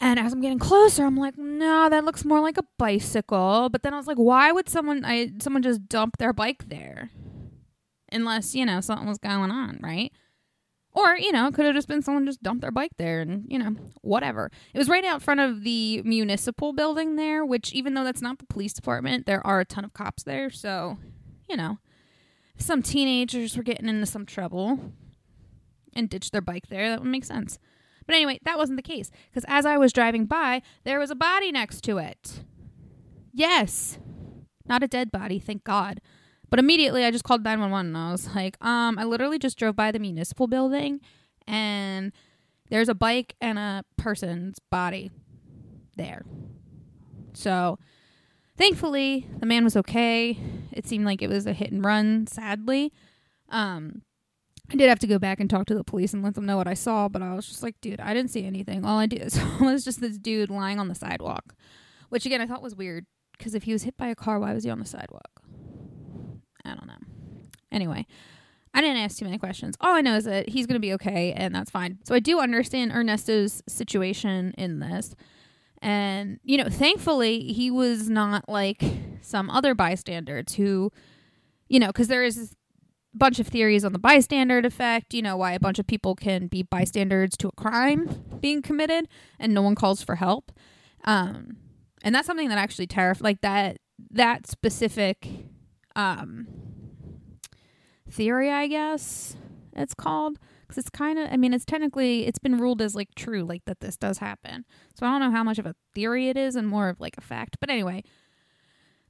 And 0.00 0.18
as 0.18 0.32
I'm 0.32 0.40
getting 0.40 0.58
closer, 0.58 1.04
I'm 1.04 1.16
like, 1.16 1.36
no, 1.36 1.90
that 1.90 2.04
looks 2.04 2.24
more 2.24 2.40
like 2.40 2.56
a 2.56 2.64
bicycle. 2.78 3.68
But 3.68 3.82
then 3.82 3.92
I 3.92 3.98
was 3.98 4.06
like, 4.06 4.16
why 4.16 4.50
would 4.50 4.68
someone 4.68 5.04
I 5.04 5.32
someone 5.40 5.62
just 5.62 5.88
dump 5.88 6.16
their 6.16 6.32
bike 6.32 6.68
there? 6.68 7.10
Unless, 8.10 8.54
you 8.54 8.64
know, 8.64 8.80
something 8.80 9.06
was 9.06 9.18
going 9.18 9.50
on, 9.50 9.78
right? 9.82 10.10
Or, 10.92 11.16
you 11.16 11.30
know, 11.30 11.52
could 11.52 11.66
have 11.66 11.74
just 11.74 11.86
been 11.86 12.02
someone 12.02 12.26
just 12.26 12.42
dumped 12.42 12.62
their 12.62 12.72
bike 12.72 12.92
there 12.96 13.20
and, 13.20 13.44
you 13.48 13.58
know, 13.58 13.76
whatever. 14.00 14.50
It 14.74 14.78
was 14.78 14.88
right 14.88 15.04
out 15.04 15.22
front 15.22 15.38
of 15.38 15.62
the 15.62 16.02
municipal 16.02 16.72
building 16.72 17.14
there, 17.16 17.44
which 17.44 17.72
even 17.72 17.94
though 17.94 18.02
that's 18.02 18.22
not 18.22 18.38
the 18.38 18.46
police 18.46 18.72
department, 18.72 19.26
there 19.26 19.46
are 19.46 19.60
a 19.60 19.64
ton 19.64 19.84
of 19.84 19.92
cops 19.92 20.24
there. 20.24 20.50
So, 20.50 20.98
you 21.48 21.56
know, 21.56 21.78
some 22.56 22.82
teenagers 22.82 23.56
were 23.56 23.62
getting 23.62 23.88
into 23.88 24.06
some 24.06 24.26
trouble 24.26 24.92
and 25.94 26.08
ditched 26.08 26.32
their 26.32 26.40
bike 26.40 26.68
there, 26.68 26.88
that 26.88 27.00
would 27.00 27.10
make 27.10 27.24
sense. 27.24 27.58
But 28.06 28.16
anyway, 28.16 28.40
that 28.44 28.58
wasn't 28.58 28.76
the 28.76 28.82
case 28.82 29.10
because 29.30 29.44
as 29.48 29.64
I 29.64 29.76
was 29.76 29.92
driving 29.92 30.26
by, 30.26 30.62
there 30.84 30.98
was 30.98 31.10
a 31.10 31.14
body 31.14 31.52
next 31.52 31.82
to 31.82 31.98
it. 31.98 32.42
Yes. 33.32 33.98
Not 34.66 34.82
a 34.82 34.88
dead 34.88 35.12
body, 35.12 35.38
thank 35.38 35.64
God. 35.64 36.00
But 36.48 36.58
immediately 36.58 37.04
I 37.04 37.10
just 37.12 37.24
called 37.24 37.44
911 37.44 37.94
and 37.94 37.96
I 37.96 38.12
was 38.12 38.34
like, 38.34 38.56
um, 38.64 38.98
I 38.98 39.04
literally 39.04 39.38
just 39.38 39.58
drove 39.58 39.76
by 39.76 39.92
the 39.92 40.00
municipal 40.00 40.48
building 40.48 41.00
and 41.46 42.12
there's 42.68 42.88
a 42.88 42.94
bike 42.94 43.36
and 43.40 43.58
a 43.58 43.84
person's 43.96 44.58
body 44.70 45.10
there. 45.96 46.24
So 47.32 47.78
thankfully 48.56 49.28
the 49.38 49.46
man 49.46 49.62
was 49.62 49.76
okay. 49.76 50.36
It 50.72 50.86
seemed 50.86 51.04
like 51.04 51.22
it 51.22 51.28
was 51.28 51.46
a 51.46 51.52
hit 51.52 51.70
and 51.70 51.84
run, 51.84 52.26
sadly. 52.26 52.92
Um, 53.48 54.02
I 54.70 54.76
did 54.76 54.88
have 54.88 55.00
to 55.00 55.06
go 55.06 55.18
back 55.18 55.40
and 55.40 55.50
talk 55.50 55.66
to 55.66 55.74
the 55.74 55.82
police 55.82 56.14
and 56.14 56.22
let 56.22 56.34
them 56.34 56.46
know 56.46 56.56
what 56.56 56.68
I 56.68 56.74
saw, 56.74 57.08
but 57.08 57.22
I 57.22 57.34
was 57.34 57.46
just 57.46 57.62
like, 57.62 57.80
dude, 57.80 58.00
I 58.00 58.14
didn't 58.14 58.30
see 58.30 58.44
anything. 58.44 58.84
All 58.84 58.98
I 58.98 59.06
did 59.06 59.32
was 59.60 59.84
just 59.84 60.00
this 60.00 60.16
dude 60.16 60.50
lying 60.50 60.78
on 60.78 60.88
the 60.88 60.94
sidewalk, 60.94 61.54
which 62.08 62.24
again 62.24 62.40
I 62.40 62.46
thought 62.46 62.62
was 62.62 62.76
weird 62.76 63.06
because 63.36 63.54
if 63.54 63.64
he 63.64 63.72
was 63.72 63.82
hit 63.82 63.96
by 63.96 64.06
a 64.06 64.14
car, 64.14 64.38
why 64.38 64.54
was 64.54 64.64
he 64.64 64.70
on 64.70 64.78
the 64.78 64.86
sidewalk? 64.86 65.42
I 66.64 66.74
don't 66.74 66.86
know. 66.86 66.94
Anyway, 67.72 68.06
I 68.72 68.80
didn't 68.80 68.98
ask 68.98 69.18
too 69.18 69.24
many 69.24 69.38
questions. 69.38 69.76
All 69.80 69.94
I 69.94 70.00
know 70.02 70.16
is 70.16 70.24
that 70.24 70.48
he's 70.48 70.66
going 70.66 70.74
to 70.74 70.80
be 70.80 70.92
okay, 70.94 71.32
and 71.32 71.54
that's 71.54 71.70
fine. 71.70 71.98
So 72.04 72.14
I 72.14 72.20
do 72.20 72.38
understand 72.38 72.92
Ernesto's 72.92 73.62
situation 73.68 74.54
in 74.56 74.78
this. 74.78 75.14
And, 75.82 76.38
you 76.44 76.58
know, 76.58 76.68
thankfully, 76.68 77.52
he 77.52 77.70
was 77.70 78.08
not 78.08 78.48
like 78.48 78.82
some 79.22 79.48
other 79.50 79.74
bystanders 79.74 80.54
who, 80.54 80.92
you 81.68 81.80
know, 81.80 81.88
because 81.88 82.08
there 82.08 82.22
is 82.22 82.54
bunch 83.14 83.40
of 83.40 83.48
theories 83.48 83.84
on 83.84 83.92
the 83.92 83.98
bystander 83.98 84.58
effect, 84.58 85.14
you 85.14 85.22
know, 85.22 85.36
why 85.36 85.52
a 85.52 85.60
bunch 85.60 85.78
of 85.78 85.86
people 85.86 86.14
can 86.14 86.46
be 86.46 86.62
bystanders 86.62 87.30
to 87.38 87.48
a 87.48 87.52
crime 87.52 88.24
being 88.40 88.62
committed 88.62 89.08
and 89.38 89.52
no 89.52 89.62
one 89.62 89.74
calls 89.74 90.02
for 90.02 90.16
help. 90.16 90.52
Um, 91.04 91.56
and 92.02 92.14
that's 92.14 92.26
something 92.26 92.48
that 92.48 92.58
actually 92.58 92.86
terrifies, 92.86 93.22
like 93.22 93.40
that, 93.40 93.78
that 94.10 94.46
specific, 94.46 95.26
um, 95.96 96.46
theory, 98.08 98.50
I 98.50 98.66
guess 98.66 99.36
it's 99.74 99.94
called. 99.94 100.38
Cause 100.68 100.78
it's 100.78 100.90
kind 100.90 101.18
of, 101.18 101.28
I 101.32 101.36
mean, 101.36 101.52
it's 101.52 101.64
technically, 101.64 102.26
it's 102.26 102.38
been 102.38 102.56
ruled 102.56 102.80
as 102.80 102.94
like 102.94 103.08
true, 103.16 103.42
like 103.42 103.64
that 103.64 103.80
this 103.80 103.96
does 103.96 104.18
happen. 104.18 104.64
So 104.96 105.04
I 105.04 105.10
don't 105.10 105.20
know 105.20 105.36
how 105.36 105.42
much 105.42 105.58
of 105.58 105.66
a 105.66 105.74
theory 105.96 106.28
it 106.28 106.36
is 106.36 106.54
and 106.54 106.68
more 106.68 106.88
of 106.88 107.00
like 107.00 107.16
a 107.18 107.20
fact. 107.20 107.56
But 107.60 107.70
anyway, 107.70 108.04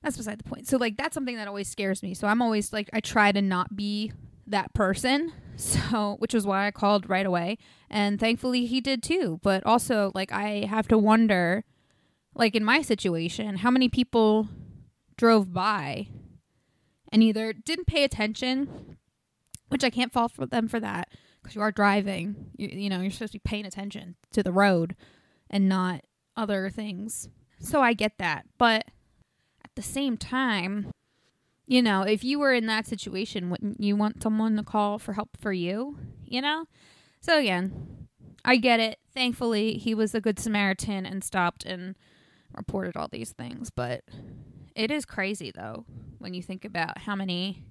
that's 0.02 0.16
beside 0.16 0.38
the 0.38 0.49
point. 0.49 0.66
So 0.66 0.76
like 0.76 0.97
that's 0.97 1.14
something 1.14 1.37
that 1.37 1.49
always 1.49 1.69
scares 1.69 2.02
me. 2.02 2.14
So 2.14 2.26
I'm 2.26 2.42
always 2.42 2.73
like 2.73 2.88
I 2.92 3.00
try 3.00 3.33
to 3.33 3.42
not 3.42 3.76
be 3.76 4.12
that 4.47 4.75
person. 4.75 5.33
So 5.57 6.16
which 6.21 6.33
was 6.33 6.47
why 6.47 6.66
I 6.66 6.71
called 6.71 7.11
right 7.11 7.26
away. 7.26 7.59
And 7.90 8.19
thankfully 8.19 8.64
he 8.64 8.80
did 8.80 9.02
too. 9.02 9.40
But 9.42 9.62
also 9.66 10.11
like 10.14 10.33
I 10.33 10.64
have 10.64 10.88
to 10.88 10.97
wonder 10.97 11.64
like 12.35 12.54
in 12.54 12.64
my 12.64 12.80
situation, 12.80 13.57
how 13.57 13.71
many 13.71 13.90
people 13.90 14.49
drove 15.19 15.52
by 15.52 16.09
and 17.12 17.23
either 17.23 17.52
didn't 17.52 17.88
pay 17.88 18.04
attention, 18.04 18.97
which 19.69 19.85
I 19.85 19.90
can't 19.90 20.14
fault 20.14 20.33
for 20.33 20.47
them 20.47 20.66
for 20.66 20.80
that 20.80 21.09
because 21.42 21.54
you 21.54 21.61
are 21.61 21.73
driving. 21.73 22.52
You, 22.57 22.69
you 22.69 22.88
know, 22.88 23.00
you're 23.00 23.11
supposed 23.11 23.33
to 23.33 23.38
be 23.38 23.49
paying 23.49 23.66
attention 23.66 24.16
to 24.33 24.42
the 24.42 24.52
road 24.52 24.97
and 25.50 25.69
not 25.69 26.04
other 26.37 26.71
things. 26.71 27.28
So 27.59 27.83
I 27.83 27.92
get 27.92 28.16
that. 28.19 28.47
But 28.57 28.87
the 29.81 29.87
same 29.87 30.19
time, 30.19 30.91
you 31.67 31.81
know, 31.81 32.03
if 32.03 32.23
you 32.23 32.39
were 32.39 32.53
in 32.53 32.67
that 32.67 32.87
situation, 32.87 33.49
wouldn't 33.49 33.81
you 33.81 33.97
want 33.97 34.23
someone 34.23 34.57
to 34.57 34.63
call 34.63 34.99
for 34.99 35.15
help 35.15 35.31
for 35.41 35.55
you? 35.55 35.97
You 36.27 36.43
know? 36.43 36.67
So 37.23 37.39
again, 37.39 38.09
I 38.45 38.57
get 38.57 38.79
it. 38.79 38.99
Thankfully, 39.15 39.79
he 39.79 39.95
was 39.95 40.15
a 40.15 40.21
good 40.21 40.39
Samaritan 40.39 41.07
and 41.07 41.25
stopped 41.25 41.65
and 41.65 41.97
reported 42.55 42.95
all 42.95 43.09
these 43.11 43.33
things. 43.33 43.71
But 43.71 44.03
it 44.75 44.91
is 44.91 45.07
crazy, 45.07 45.51
though, 45.51 45.87
when 46.19 46.35
you 46.35 46.43
think 46.43 46.67
about 46.67 46.99
how 46.99 47.17
many 47.17 47.65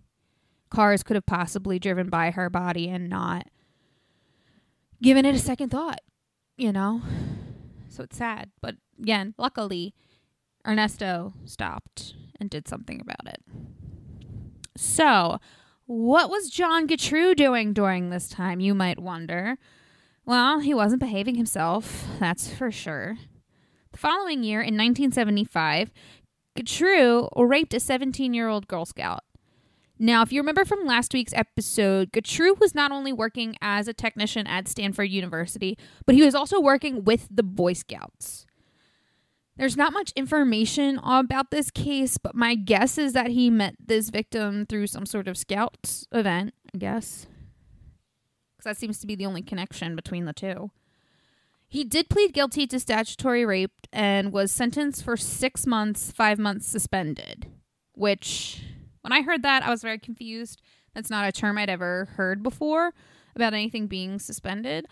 cars 0.72 1.04
could 1.04 1.16
have 1.16 1.28
possibly 1.28 1.78
driven 1.78 2.10
by 2.10 2.32
her 2.32 2.50
body 2.50 2.90
and 2.90 3.08
not 3.08 3.48
given 5.00 5.26
it 5.26 5.36
a 5.36 5.40
second 5.40 5.70
thought, 5.70 6.02
you 6.58 6.72
know? 6.72 7.04
So 7.90 8.04
it's 8.04 8.18
sad. 8.18 8.50
But 8.62 8.78
again, 9.00 9.36
luckily, 9.38 9.94
Ernesto 10.68 11.34
stopped 11.46 12.14
and 12.40 12.50
did 12.50 12.68
something 12.68 13.02
about 13.02 13.28
it. 13.28 13.42
So, 14.78 15.40
what 15.86 16.30
was 16.30 16.50
John 16.50 16.88
Gautreaux 16.88 17.36
doing 17.36 17.74
during 17.74 18.10
this 18.10 18.30
time, 18.30 18.60
you 18.60 18.74
might 18.74 19.00
wonder? 19.00 19.58
Well, 20.26 20.60
he 20.60 20.74
wasn't 20.74 21.02
behaving 21.02 21.36
himself, 21.36 22.06
that's 22.20 22.54
for 22.54 22.72
sure. 22.72 23.18
The 23.92 23.98
following 23.98 24.44
year, 24.44 24.60
in 24.60 24.78
1975, 24.78 25.92
Gautreaux 26.56 27.30
raped 27.36 27.74
a 27.74 27.80
17 27.80 28.34
year 28.34 28.48
old 28.48 28.68
Girl 28.68 28.86
Scout. 28.86 29.24
Now, 29.98 30.22
if 30.22 30.32
you 30.32 30.40
remember 30.40 30.64
from 30.64 30.86
last 30.86 31.14
week's 31.14 31.34
episode, 31.34 32.14
Gautreaux 32.14 32.58
was 32.60 32.74
not 32.74 32.92
only 32.92 33.12
working 33.12 33.58
as 33.62 33.88
a 33.88 33.94
technician 33.94 34.48
at 34.48 34.68
Stanford 34.68 35.10
University, 35.10 35.78
but 36.06 36.16
he 36.16 36.24
was 36.24 36.36
also 36.36 36.62
working 36.62 37.04
with 37.04 37.28
the 37.30 37.44
Boy 37.44 37.74
Scouts. 37.74 38.46
There's 39.60 39.76
not 39.76 39.92
much 39.92 40.14
information 40.16 41.02
about 41.04 41.52
this 41.52 41.70
case, 41.70 42.18
but 42.18 42.34
my 42.34 42.56
guess 42.56 42.98
is 42.98 43.12
that 43.12 43.32
he 43.32 43.50
met 43.50 43.76
this 43.78 44.10
victim 44.10 44.66
through 44.66 44.88
some 44.88 45.06
sort 45.06 45.28
of 45.28 45.38
Scouts 45.38 46.08
event, 46.14 46.54
I 46.74 46.78
guess. 46.78 47.28
Because 48.56 48.64
that 48.64 48.78
seems 48.78 49.00
to 49.00 49.08
be 49.08 49.16
the 49.16 49.26
only 49.26 49.42
connection 49.42 49.98
between 49.98 50.24
the 50.24 50.32
two. 50.32 50.72
He 51.68 51.84
did 51.84 52.10
plead 52.10 52.34
guilty 52.34 52.68
to 52.68 52.80
statutory 52.80 53.46
rape 53.46 53.86
and 53.92 54.32
was 54.32 54.54
sentenced 54.54 55.04
for 55.04 55.18
six 55.18 55.68
months, 55.68 56.10
five 56.10 56.40
months 56.40 56.66
suspended. 56.66 57.48
Which, 57.96 58.64
when 59.02 59.12
I 59.12 59.24
heard 59.24 59.44
that, 59.44 59.64
I 59.64 59.70
was 59.70 59.82
very 59.82 60.00
confused. 60.00 60.62
That's 60.96 61.10
not 61.10 61.28
a 61.28 61.34
term 61.34 61.58
I'd 61.58 61.70
ever 61.70 62.08
heard 62.16 62.44
before 62.44 62.94
about 63.36 63.54
anything 63.54 63.88
being 63.88 64.20
suspended. 64.20 64.86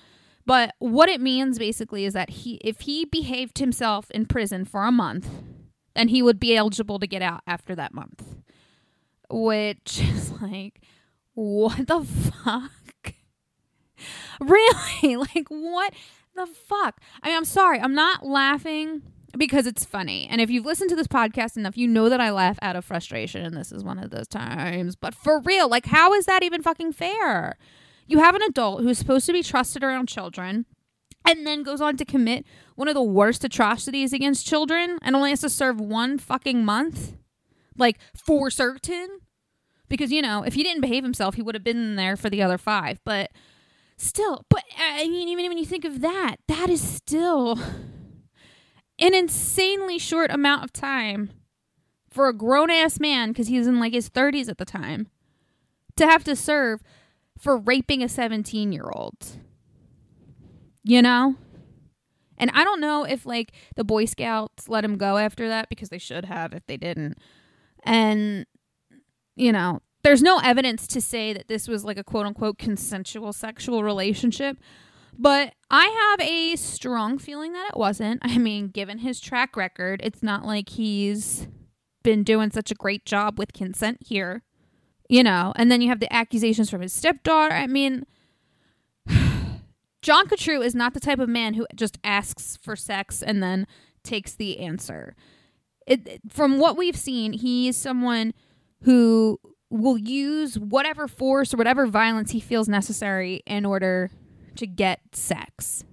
But 0.47 0.73
what 0.79 1.09
it 1.09 1.19
means 1.19 1.59
basically 1.59 2.05
is 2.05 2.13
that 2.13 2.29
he, 2.29 2.55
if 2.63 2.81
he 2.81 3.03
behaved 3.03 3.59
himself 3.59 4.09
in 4.11 4.25
prison 4.25 4.63
for 4.63 4.85
a 4.85 4.91
month, 4.91 5.29
then 5.93 6.07
he 6.07 6.23
would 6.23 6.39
be 6.39 6.55
eligible 6.55 6.99
to 6.99 7.05
get 7.05 7.21
out 7.21 7.41
after 7.45 7.75
that 7.75 7.93
month. 7.93 8.23
Which 9.29 9.99
is 10.01 10.31
like, 10.41 10.81
what 11.33 11.85
the 11.85 12.01
fuck? 12.01 12.71
really? 14.39 15.17
Like, 15.35 15.47
what? 15.49 15.93
the 16.37 16.45
fuck? 16.45 17.01
I 17.21 17.29
mean, 17.29 17.37
I'm 17.37 17.45
sorry. 17.45 17.79
I'm 17.79 17.95
not 17.95 18.25
laughing 18.25 19.01
because 19.37 19.67
it's 19.67 19.83
funny. 19.83 20.27
And 20.29 20.39
if 20.39 20.49
you've 20.49 20.65
listened 20.65 20.89
to 20.91 20.95
this 20.95 21.07
podcast 21.07 21.57
enough, 21.57 21.77
you 21.77 21.87
know 21.87 22.07
that 22.09 22.21
I 22.21 22.31
laugh 22.31 22.57
out 22.61 22.75
of 22.75 22.85
frustration. 22.85 23.43
And 23.43 23.57
this 23.57 23.71
is 23.71 23.83
one 23.83 23.99
of 23.99 24.11
those 24.11 24.27
times. 24.27 24.95
But 24.95 25.13
for 25.13 25.39
real, 25.41 25.67
like, 25.67 25.87
how 25.87 26.13
is 26.13 26.25
that 26.25 26.43
even 26.43 26.61
fucking 26.61 26.93
fair? 26.93 27.57
You 28.07 28.19
have 28.19 28.35
an 28.35 28.41
adult 28.41 28.81
who's 28.81 28.97
supposed 28.97 29.25
to 29.25 29.33
be 29.33 29.43
trusted 29.43 29.83
around 29.83 30.07
children 30.07 30.65
and 31.25 31.45
then 31.45 31.61
goes 31.63 31.81
on 31.81 31.97
to 31.97 32.05
commit 32.05 32.45
one 32.75 32.87
of 32.87 32.93
the 32.93 33.03
worst 33.03 33.43
atrocities 33.43 34.13
against 34.13 34.47
children 34.47 34.97
and 35.01 35.15
only 35.15 35.31
has 35.31 35.41
to 35.41 35.49
serve 35.49 35.79
one 35.79 36.17
fucking 36.17 36.63
month? 36.63 37.17
Like, 37.77 37.99
for 38.15 38.49
certain? 38.49 39.19
Because, 39.89 40.11
you 40.11 40.21
know, 40.21 40.43
if 40.43 40.53
he 40.53 40.63
didn't 40.63 40.81
behave 40.81 41.03
himself, 41.03 41.35
he 41.35 41.41
would 41.41 41.55
have 41.55 41.63
been 41.63 41.95
there 41.95 42.15
for 42.15 42.29
the 42.29 42.41
other 42.41 42.57
five. 42.57 42.99
But 43.03 43.31
still, 43.97 44.45
but 44.49 44.63
I 44.77 45.07
mean, 45.07 45.27
even 45.27 45.47
when 45.47 45.57
you 45.57 45.65
think 45.65 45.85
of 45.85 46.01
that, 46.01 46.37
that 46.47 46.69
is 46.69 46.81
still 46.81 47.59
an 48.99 49.13
insanely 49.13 49.99
short 49.99 50.31
amount 50.31 50.63
of 50.63 50.73
time 50.73 51.31
for 52.09 52.27
a 52.27 52.33
grown 52.33 52.71
ass 52.71 52.99
man, 52.99 53.29
because 53.29 53.47
he 53.47 53.57
was 53.57 53.67
in 53.67 53.79
like 53.79 53.93
his 53.93 54.09
30s 54.09 54.49
at 54.49 54.57
the 54.57 54.65
time, 54.65 55.07
to 55.97 56.07
have 56.07 56.23
to 56.23 56.35
serve 56.35 56.81
for 57.39 57.57
raping 57.57 58.03
a 58.03 58.09
17 58.09 58.71
year 58.71 58.89
old. 58.91 59.39
You 60.83 61.01
know? 61.01 61.35
And 62.37 62.51
I 62.53 62.63
don't 62.63 62.79
know 62.79 63.03
if 63.03 63.25
like 63.25 63.51
the 63.75 63.83
Boy 63.83 64.05
Scouts 64.05 64.69
let 64.69 64.85
him 64.85 64.97
go 64.97 65.17
after 65.17 65.47
that 65.49 65.69
because 65.69 65.89
they 65.89 65.97
should 65.97 66.25
have 66.25 66.53
if 66.53 66.65
they 66.67 66.77
didn't. 66.77 67.17
And 67.83 68.45
you 69.35 69.51
know, 69.51 69.81
there's 70.03 70.21
no 70.21 70.39
evidence 70.39 70.87
to 70.87 71.01
say 71.01 71.33
that 71.33 71.47
this 71.47 71.67
was 71.67 71.83
like 71.83 71.97
a 71.97 72.03
quote 72.03 72.25
unquote 72.25 72.57
consensual 72.57 73.33
sexual 73.33 73.83
relationship, 73.83 74.57
but 75.17 75.53
I 75.69 76.15
have 76.17 76.27
a 76.27 76.55
strong 76.55 77.17
feeling 77.17 77.53
that 77.53 77.69
it 77.69 77.77
wasn't. 77.77 78.19
I 78.23 78.37
mean, 78.37 78.69
given 78.69 78.99
his 78.99 79.19
track 79.19 79.57
record, 79.57 80.01
it's 80.03 80.23
not 80.23 80.45
like 80.45 80.69
he's 80.69 81.47
been 82.03 82.23
doing 82.23 82.51
such 82.51 82.71
a 82.71 82.75
great 82.75 83.05
job 83.05 83.37
with 83.37 83.53
consent 83.53 83.97
here, 84.05 84.43
you 85.09 85.23
know. 85.23 85.53
And 85.55 85.71
then 85.71 85.81
you 85.81 85.89
have 85.89 85.99
the 85.99 86.13
accusations 86.13 86.69
from 86.69 86.81
his 86.81 86.93
stepdaughter. 86.93 87.53
I 87.53 87.67
mean, 87.67 88.05
John 90.01 90.27
Gautreaux 90.27 90.63
is 90.63 90.75
not 90.75 90.93
the 90.93 90.99
type 90.99 91.19
of 91.19 91.29
man 91.29 91.53
who 91.53 91.65
just 91.75 91.97
asks 92.03 92.57
for 92.61 92.75
sex 92.75 93.21
and 93.21 93.41
then 93.41 93.67
takes 94.03 94.35
the 94.35 94.59
answer. 94.59 95.15
It, 95.85 96.21
from 96.29 96.59
what 96.59 96.77
we've 96.77 96.97
seen, 96.97 97.33
he 97.33 97.67
is 97.67 97.77
someone 97.77 98.33
who 98.83 99.39
will 99.69 99.97
use 99.97 100.57
whatever 100.57 101.07
force 101.07 101.53
or 101.53 101.57
whatever 101.57 101.87
violence 101.87 102.31
he 102.31 102.39
feels 102.39 102.67
necessary 102.67 103.41
in 103.45 103.65
order 103.65 104.09
to 104.55 104.67
get 104.67 104.99
sex. 105.13 105.83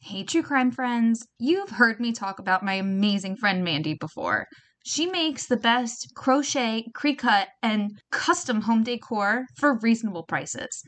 Hey, 0.00 0.22
true 0.22 0.42
crime 0.42 0.70
friends. 0.70 1.26
You've 1.40 1.70
heard 1.70 1.98
me 1.98 2.12
talk 2.12 2.38
about 2.38 2.64
my 2.64 2.74
amazing 2.74 3.36
friend 3.36 3.64
Mandy 3.64 3.94
before. 3.94 4.46
She 4.88 5.06
makes 5.06 5.48
the 5.48 5.56
best 5.56 6.12
crochet, 6.14 6.84
Cricut, 6.94 7.46
and 7.60 8.00
custom 8.12 8.60
home 8.60 8.84
decor 8.84 9.46
for 9.58 9.76
reasonable 9.82 10.22
prices. 10.22 10.84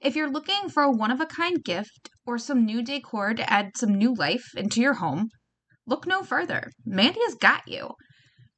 If 0.00 0.16
you're 0.16 0.28
looking 0.28 0.68
for 0.68 0.82
a 0.82 0.90
one 0.90 1.12
of 1.12 1.20
a 1.20 1.26
kind 1.26 1.62
gift 1.62 2.10
or 2.26 2.36
some 2.36 2.64
new 2.64 2.82
decor 2.82 3.32
to 3.34 3.48
add 3.48 3.76
some 3.76 3.94
new 3.94 4.12
life 4.12 4.42
into 4.56 4.80
your 4.80 4.94
home, 4.94 5.28
look 5.86 6.04
no 6.04 6.24
further. 6.24 6.72
Mandy 6.84 7.20
has 7.22 7.36
got 7.36 7.62
you. 7.68 7.90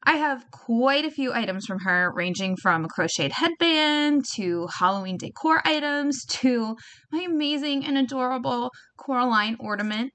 I 0.07 0.16
have 0.16 0.50
quite 0.50 1.05
a 1.05 1.11
few 1.11 1.35
items 1.35 1.66
from 1.66 1.81
her, 1.81 2.11
ranging 2.14 2.57
from 2.57 2.87
a 2.87 2.88
crocheted 2.88 3.33
headband 3.33 4.24
to 4.37 4.66
Halloween 4.79 5.18
decor 5.18 5.61
items 5.66 6.24
to 6.40 6.74
my 7.12 7.20
amazing 7.20 7.85
and 7.85 7.98
adorable 7.98 8.70
Coraline 8.96 9.59
ornament. 9.61 10.13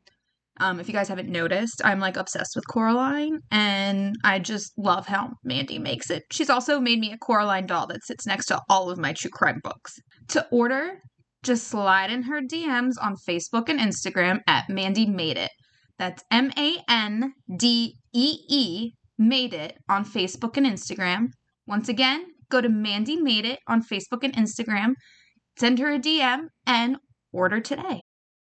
Um, 0.59 0.79
if 0.79 0.87
you 0.87 0.93
guys 0.93 1.07
haven't 1.07 1.29
noticed, 1.29 1.81
I'm 1.85 1.99
like 1.99 2.17
obsessed 2.17 2.55
with 2.55 2.67
Coraline, 2.67 3.39
and 3.49 4.15
I 4.23 4.39
just 4.39 4.73
love 4.77 5.07
how 5.07 5.31
Mandy 5.43 5.79
makes 5.79 6.09
it. 6.09 6.23
She's 6.31 6.49
also 6.49 6.79
made 6.79 6.99
me 6.99 7.11
a 7.13 7.17
Coraline 7.17 7.65
doll 7.65 7.87
that 7.87 8.03
sits 8.03 8.25
next 8.25 8.47
to 8.47 8.61
all 8.69 8.89
of 8.89 8.97
my 8.97 9.13
true 9.13 9.29
crime 9.31 9.61
books. 9.63 9.95
To 10.29 10.45
order, 10.51 10.99
just 11.43 11.67
slide 11.67 12.11
in 12.11 12.23
her 12.23 12.41
DMs 12.41 12.95
on 13.01 13.15
Facebook 13.27 13.69
and 13.69 13.79
Instagram 13.79 14.39
at 14.47 14.69
Mandy 14.69 15.05
Made 15.05 15.37
It. 15.37 15.51
That's 15.97 16.23
M 16.29 16.51
A 16.57 16.77
N 16.89 17.33
D 17.57 17.95
E 18.13 18.39
E 18.49 18.91
Made 19.17 19.53
It 19.53 19.77
on 19.87 20.03
Facebook 20.03 20.57
and 20.57 20.65
Instagram. 20.65 21.27
Once 21.65 21.87
again, 21.87 22.25
go 22.49 22.59
to 22.59 22.69
Mandy 22.69 23.15
Made 23.15 23.45
It 23.45 23.59
on 23.67 23.81
Facebook 23.81 24.23
and 24.23 24.33
Instagram, 24.33 24.93
send 25.57 25.79
her 25.79 25.91
a 25.91 25.99
DM, 25.99 26.47
and 26.65 26.97
order 27.31 27.61
today. 27.61 28.01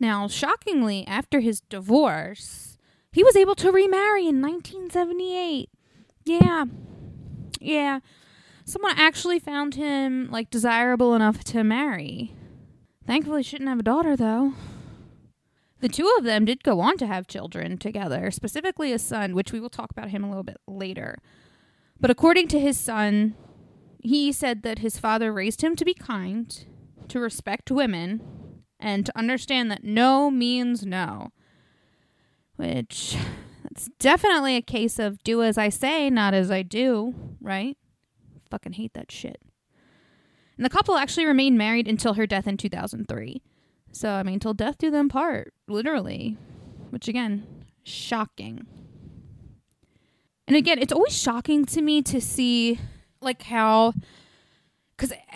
Now, 0.00 0.28
shockingly, 0.28 1.06
after 1.06 1.40
his 1.40 1.60
divorce, 1.60 2.78
he 3.12 3.22
was 3.22 3.36
able 3.36 3.54
to 3.56 3.70
remarry 3.70 4.26
in 4.26 4.42
1978. 4.42 5.70
Yeah. 6.24 6.64
Yeah. 7.60 8.00
Someone 8.64 8.94
actually 8.96 9.38
found 9.38 9.74
him 9.74 10.28
like 10.30 10.50
desirable 10.50 11.14
enough 11.14 11.44
to 11.44 11.62
marry. 11.62 12.34
Thankfully, 13.06 13.42
she 13.42 13.56
didn't 13.56 13.68
have 13.68 13.80
a 13.80 13.84
daughter 13.84 14.16
though. 14.16 14.54
The 15.80 15.88
two 15.88 16.10
of 16.18 16.24
them 16.24 16.46
did 16.46 16.64
go 16.64 16.80
on 16.80 16.96
to 16.96 17.06
have 17.06 17.26
children 17.26 17.76
together, 17.76 18.30
specifically 18.30 18.92
a 18.92 18.98
son, 18.98 19.34
which 19.34 19.52
we 19.52 19.60
will 19.60 19.68
talk 19.68 19.90
about 19.90 20.08
him 20.08 20.24
a 20.24 20.28
little 20.28 20.42
bit 20.42 20.56
later. 20.66 21.18
But 22.00 22.10
according 22.10 22.48
to 22.48 22.58
his 22.58 22.80
son, 22.80 23.34
he 23.98 24.32
said 24.32 24.62
that 24.62 24.78
his 24.78 24.98
father 24.98 25.32
raised 25.32 25.62
him 25.62 25.76
to 25.76 25.84
be 25.84 25.92
kind, 25.92 26.64
to 27.08 27.20
respect 27.20 27.70
women, 27.70 28.22
and 28.84 29.06
to 29.06 29.18
understand 29.18 29.70
that 29.70 29.82
no 29.82 30.30
means 30.30 30.84
no. 30.84 31.32
Which 32.56 33.16
it's 33.70 33.88
definitely 33.98 34.56
a 34.56 34.62
case 34.62 34.98
of 34.98 35.24
do 35.24 35.42
as 35.42 35.56
I 35.56 35.70
say, 35.70 36.10
not 36.10 36.34
as 36.34 36.50
I 36.50 36.60
do, 36.62 37.14
right? 37.40 37.78
Fucking 38.50 38.74
hate 38.74 38.92
that 38.92 39.10
shit. 39.10 39.40
And 40.56 40.64
the 40.64 40.70
couple 40.70 40.96
actually 40.96 41.24
remained 41.24 41.56
married 41.56 41.88
until 41.88 42.14
her 42.14 42.26
death 42.26 42.46
in 42.46 42.58
2003. 42.58 43.42
So, 43.90 44.10
I 44.10 44.22
mean, 44.22 44.38
till 44.38 44.54
death 44.54 44.76
do 44.78 44.90
them 44.90 45.08
part, 45.08 45.54
literally. 45.66 46.36
Which, 46.90 47.08
again, 47.08 47.64
shocking. 47.84 48.66
And 50.46 50.56
again, 50.56 50.78
it's 50.78 50.92
always 50.92 51.16
shocking 51.16 51.64
to 51.64 51.80
me 51.80 52.02
to 52.02 52.20
see, 52.20 52.78
like, 53.22 53.42
how. 53.44 53.94
Because 54.96 55.12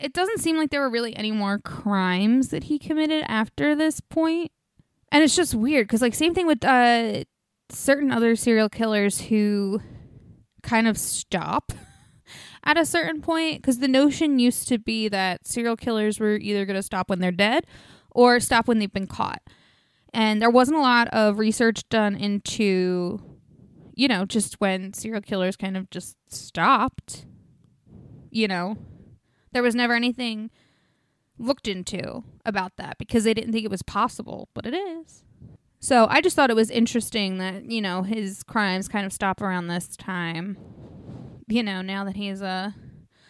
it 0.00 0.12
doesn't 0.12 0.40
seem 0.40 0.56
like 0.56 0.70
there 0.70 0.80
were 0.80 0.90
really 0.90 1.14
any 1.16 1.32
more 1.32 1.58
crimes 1.58 2.48
that 2.48 2.64
he 2.64 2.78
committed 2.78 3.24
after 3.28 3.74
this. 3.74 4.00
And 4.16 5.22
it's 5.22 5.36
just 5.36 5.54
weird 5.54 5.86
because, 5.86 6.02
like, 6.02 6.14
same 6.14 6.34
thing 6.34 6.46
with 6.46 6.64
uh, 6.64 7.24
certain 7.70 8.10
other 8.10 8.36
serial 8.36 8.68
killers 8.68 9.20
who 9.22 9.80
kind 10.62 10.86
of 10.86 10.96
stop 10.96 11.72
at 12.64 12.78
a 12.78 12.86
certain 12.86 13.20
point 13.20 13.60
because 13.60 13.78
the 13.78 13.88
notion 13.88 14.38
used 14.38 14.68
to 14.68 14.78
be 14.78 15.08
that 15.08 15.46
serial 15.46 15.76
killers 15.76 16.20
were 16.20 16.36
either 16.36 16.64
going 16.64 16.76
to 16.76 16.82
stop 16.82 17.10
when 17.10 17.18
they're 17.18 17.32
dead 17.32 17.66
or 18.10 18.40
stop 18.40 18.68
when 18.68 18.78
they've 18.78 18.92
been 18.92 19.06
caught. 19.06 19.42
And 20.14 20.40
there 20.40 20.50
wasn't 20.50 20.76
a 20.76 20.82
lot 20.82 21.08
of 21.08 21.38
research 21.38 21.88
done 21.88 22.14
into, 22.14 23.20
you 23.94 24.08
know, 24.08 24.26
just 24.26 24.60
when 24.60 24.92
serial 24.92 25.22
killers 25.22 25.56
kind 25.56 25.76
of 25.76 25.88
just 25.90 26.16
stopped. 26.28 27.26
You 28.32 28.48
know, 28.48 28.76
there 29.52 29.62
was 29.62 29.74
never 29.74 29.94
anything 29.94 30.50
looked 31.38 31.68
into 31.68 32.24
about 32.44 32.76
that 32.76 32.98
because 32.98 33.24
they 33.24 33.34
didn't 33.34 33.52
think 33.52 33.64
it 33.64 33.70
was 33.70 33.82
possible, 33.82 34.48
but 34.54 34.66
it 34.66 34.74
is. 34.74 35.22
So 35.78 36.06
I 36.08 36.20
just 36.20 36.34
thought 36.34 36.50
it 36.50 36.56
was 36.56 36.70
interesting 36.70 37.38
that, 37.38 37.70
you 37.70 37.80
know, 37.80 38.02
his 38.02 38.42
crimes 38.42 38.88
kind 38.88 39.06
of 39.06 39.12
stop 39.12 39.40
around 39.40 39.66
this 39.66 39.96
time 39.96 40.56
you 41.52 41.62
know, 41.62 41.82
now 41.82 42.04
that 42.04 42.16
he's 42.16 42.40
a 42.40 42.74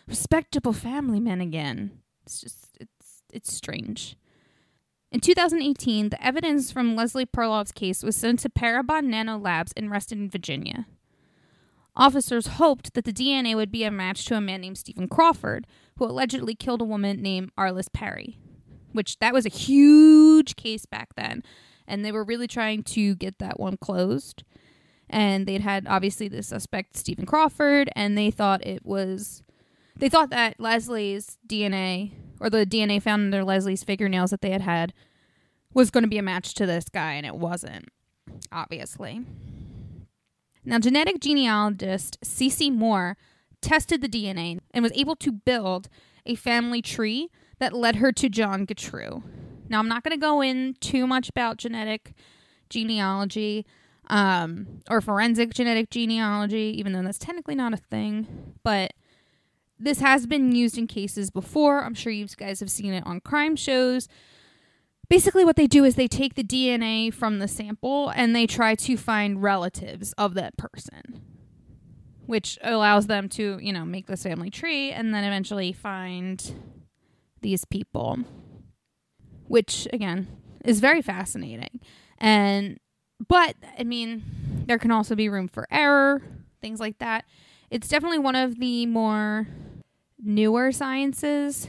respectable 0.06 0.72
family 0.72 1.18
man 1.20 1.40
again. 1.40 1.90
It's 2.24 2.40
just 2.40 2.68
it's 2.78 3.22
it's 3.32 3.52
strange. 3.52 4.16
In 5.10 5.20
2018, 5.20 6.08
the 6.08 6.24
evidence 6.24 6.70
from 6.70 6.96
Leslie 6.96 7.26
Perlov's 7.26 7.72
case 7.72 8.02
was 8.02 8.16
sent 8.16 8.38
to 8.40 8.48
Parabon 8.48 9.04
Nano 9.04 9.36
Labs 9.38 9.72
in 9.72 9.90
Reston, 9.90 10.30
Virginia. 10.30 10.86
Officers 11.94 12.46
hoped 12.46 12.94
that 12.94 13.04
the 13.04 13.12
DNA 13.12 13.54
would 13.54 13.70
be 13.70 13.84
a 13.84 13.90
match 13.90 14.24
to 14.26 14.36
a 14.36 14.40
man 14.40 14.62
named 14.62 14.78
Stephen 14.78 15.08
Crawford, 15.08 15.66
who 15.98 16.06
allegedly 16.06 16.54
killed 16.54 16.80
a 16.80 16.86
woman 16.86 17.20
named 17.20 17.50
Arliss 17.56 17.92
Perry, 17.92 18.38
which 18.92 19.18
that 19.18 19.34
was 19.34 19.44
a 19.44 19.50
huge 19.50 20.56
case 20.56 20.86
back 20.86 21.14
then, 21.16 21.42
and 21.86 22.04
they 22.04 22.12
were 22.12 22.24
really 22.24 22.48
trying 22.48 22.82
to 22.82 23.14
get 23.16 23.38
that 23.38 23.60
one 23.60 23.76
closed 23.76 24.42
and 25.12 25.46
they'd 25.46 25.60
had 25.60 25.86
obviously 25.86 26.26
the 26.26 26.42
suspect 26.42 26.96
Stephen 26.96 27.26
Crawford, 27.26 27.90
and 27.94 28.16
they 28.16 28.30
thought 28.30 28.66
it 28.66 28.84
was 28.84 29.42
they 29.94 30.08
thought 30.08 30.30
that 30.30 30.58
Leslie's 30.58 31.38
DNA 31.46 32.12
or 32.40 32.48
the 32.48 32.66
DNA 32.66 33.00
found 33.00 33.22
under 33.22 33.44
Leslie's 33.44 33.84
fingernails 33.84 34.30
that 34.30 34.40
they 34.40 34.50
had 34.50 34.62
had 34.62 34.94
was 35.74 35.90
going 35.90 36.02
to 36.02 36.08
be 36.08 36.18
a 36.18 36.22
match 36.22 36.54
to 36.54 36.66
this 36.66 36.88
guy, 36.88 37.12
and 37.12 37.26
it 37.26 37.36
wasn't, 37.36 37.88
obviously. 38.50 39.24
Now, 40.64 40.78
genetic 40.78 41.20
genealogist 41.20 42.18
Cece 42.22 42.72
Moore 42.72 43.16
tested 43.60 44.00
the 44.00 44.08
DNA 44.08 44.60
and 44.72 44.82
was 44.82 44.92
able 44.94 45.16
to 45.16 45.32
build 45.32 45.88
a 46.24 46.34
family 46.34 46.82
tree 46.82 47.30
that 47.58 47.72
led 47.72 47.96
her 47.96 48.12
to 48.12 48.28
John 48.28 48.66
Gautreaux. 48.66 49.22
Now, 49.68 49.78
I'm 49.78 49.88
not 49.88 50.04
going 50.04 50.16
to 50.16 50.20
go 50.20 50.40
in 50.40 50.74
too 50.80 51.06
much 51.06 51.28
about 51.28 51.56
genetic 51.56 52.12
genealogy 52.70 53.66
um, 54.08 54.82
or 54.90 55.00
forensic 55.00 55.54
genetic 55.54 55.90
genealogy, 55.90 56.74
even 56.76 56.92
though 56.92 57.02
that's 57.02 57.18
technically 57.18 57.54
not 57.54 57.72
a 57.72 57.78
thing. 57.78 58.54
But 58.62 58.92
this 59.78 60.00
has 60.00 60.26
been 60.26 60.54
used 60.54 60.78
in 60.78 60.86
cases 60.86 61.30
before. 61.30 61.82
I'm 61.82 61.94
sure 61.94 62.12
you 62.12 62.26
guys 62.36 62.60
have 62.60 62.70
seen 62.70 62.92
it 62.92 63.04
on 63.06 63.20
crime 63.20 63.56
shows. 63.56 64.08
Basically, 65.08 65.44
what 65.44 65.56
they 65.56 65.66
do 65.66 65.84
is 65.84 65.94
they 65.94 66.08
take 66.08 66.34
the 66.34 66.44
DNA 66.44 67.12
from 67.12 67.38
the 67.38 67.48
sample 67.48 68.08
and 68.10 68.34
they 68.34 68.46
try 68.46 68.74
to 68.74 68.96
find 68.96 69.42
relatives 69.42 70.12
of 70.14 70.34
that 70.34 70.56
person, 70.56 71.22
which 72.26 72.58
allows 72.62 73.08
them 73.08 73.28
to, 73.30 73.58
you 73.60 73.72
know, 73.72 73.84
make 73.84 74.06
this 74.06 74.22
family 74.22 74.48
tree 74.48 74.90
and 74.90 75.12
then 75.14 75.24
eventually 75.24 75.72
find 75.72 76.54
these 77.42 77.64
people, 77.64 78.20
which, 79.48 79.86
again, 79.92 80.28
is 80.64 80.80
very 80.80 81.02
fascinating. 81.02 81.80
And 82.18 82.78
but 83.28 83.56
I 83.78 83.84
mean, 83.84 84.22
there 84.66 84.78
can 84.78 84.90
also 84.90 85.14
be 85.14 85.28
room 85.28 85.48
for 85.48 85.66
error, 85.70 86.22
things 86.60 86.80
like 86.80 86.98
that. 86.98 87.24
It's 87.70 87.88
definitely 87.88 88.18
one 88.18 88.36
of 88.36 88.58
the 88.58 88.86
more 88.86 89.46
newer 90.18 90.72
sciences 90.72 91.68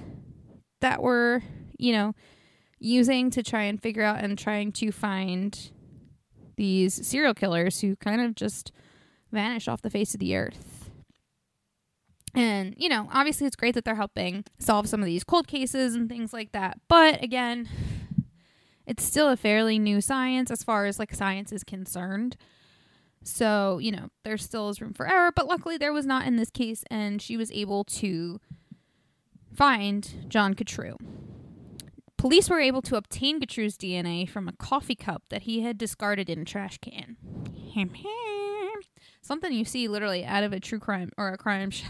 that 0.82 1.02
we're, 1.02 1.42
you 1.78 1.94
know, 1.94 2.14
using 2.84 3.30
to 3.32 3.42
try 3.42 3.64
and 3.64 3.82
figure 3.82 4.04
out 4.04 4.24
and 4.24 4.38
trying 4.38 4.72
to 4.74 4.92
find 4.92 5.72
these 6.58 7.08
serial 7.08 7.34
killers 7.34 7.80
who 7.80 7.96
kind 7.96 8.22
of 8.22 8.36
just 8.36 8.72
vanish 9.32 9.68
off 9.68 9.82
the 9.82 9.90
face 9.90 10.14
of 10.14 10.20
the 10.20 10.36
earth. 10.36 10.92
And, 12.36 12.74
you 12.78 12.90
know, 12.90 13.08
obviously 13.12 13.48
it's 13.48 13.56
great 13.56 13.76
that 13.76 13.86
they're 13.86 13.96
helping 13.96 14.44
solve 14.60 14.90
some 14.90 15.00
of 15.00 15.06
these 15.06 15.24
cold 15.24 15.48
cases 15.48 15.96
and 15.96 16.10
things 16.10 16.34
like 16.34 16.52
that. 16.52 16.80
But 16.88 17.24
again, 17.24 17.70
it's 18.86 19.04
still 19.04 19.30
a 19.30 19.38
fairly 19.38 19.80
new 19.80 20.02
science 20.02 20.52
as 20.52 20.64
far 20.64 20.86
as 20.86 21.00
like 21.00 21.14
science 21.14 21.52
is 21.52 21.64
concerned. 21.64 22.36
So, 23.24 23.78
you 23.78 23.92
know, 23.92 24.10
there 24.26 24.38
still 24.38 24.70
is 24.70 24.82
room 24.82 24.94
for 24.94 25.08
error, 25.08 25.32
but 25.34 25.48
luckily 25.48 25.78
there 25.78 25.94
was 25.94 26.06
not 26.06 26.28
in 26.28 26.36
this 26.36 26.50
case, 26.50 26.84
and 26.92 27.22
she 27.22 27.38
was 27.38 27.50
able 27.52 27.86
to 27.86 28.42
find 29.54 30.26
John 30.28 30.54
Gautreaux. 30.54 30.98
Police 32.24 32.50
were 32.50 32.62
able 32.62 32.82
to 32.84 32.96
obtain 32.96 33.42
Gautreaux's 33.42 33.76
DNA 33.76 34.30
from 34.30 34.48
a 34.48 34.54
coffee 34.54 34.96
cup 34.96 35.24
that 35.30 35.42
he 35.42 35.60
had 35.60 35.78
discarded 35.78 36.30
in 36.30 36.40
a 36.40 36.46
trash 36.46 36.78
can 36.78 37.18
something 39.22 39.52
you 39.52 39.66
see 39.66 39.90
literally 39.90 40.24
out 40.24 40.46
of 40.46 40.54
a 40.54 40.60
true 40.62 40.80
crime 40.80 41.12
or 41.18 41.34
a 41.34 41.38
crime 41.38 41.70
show, 41.70 41.86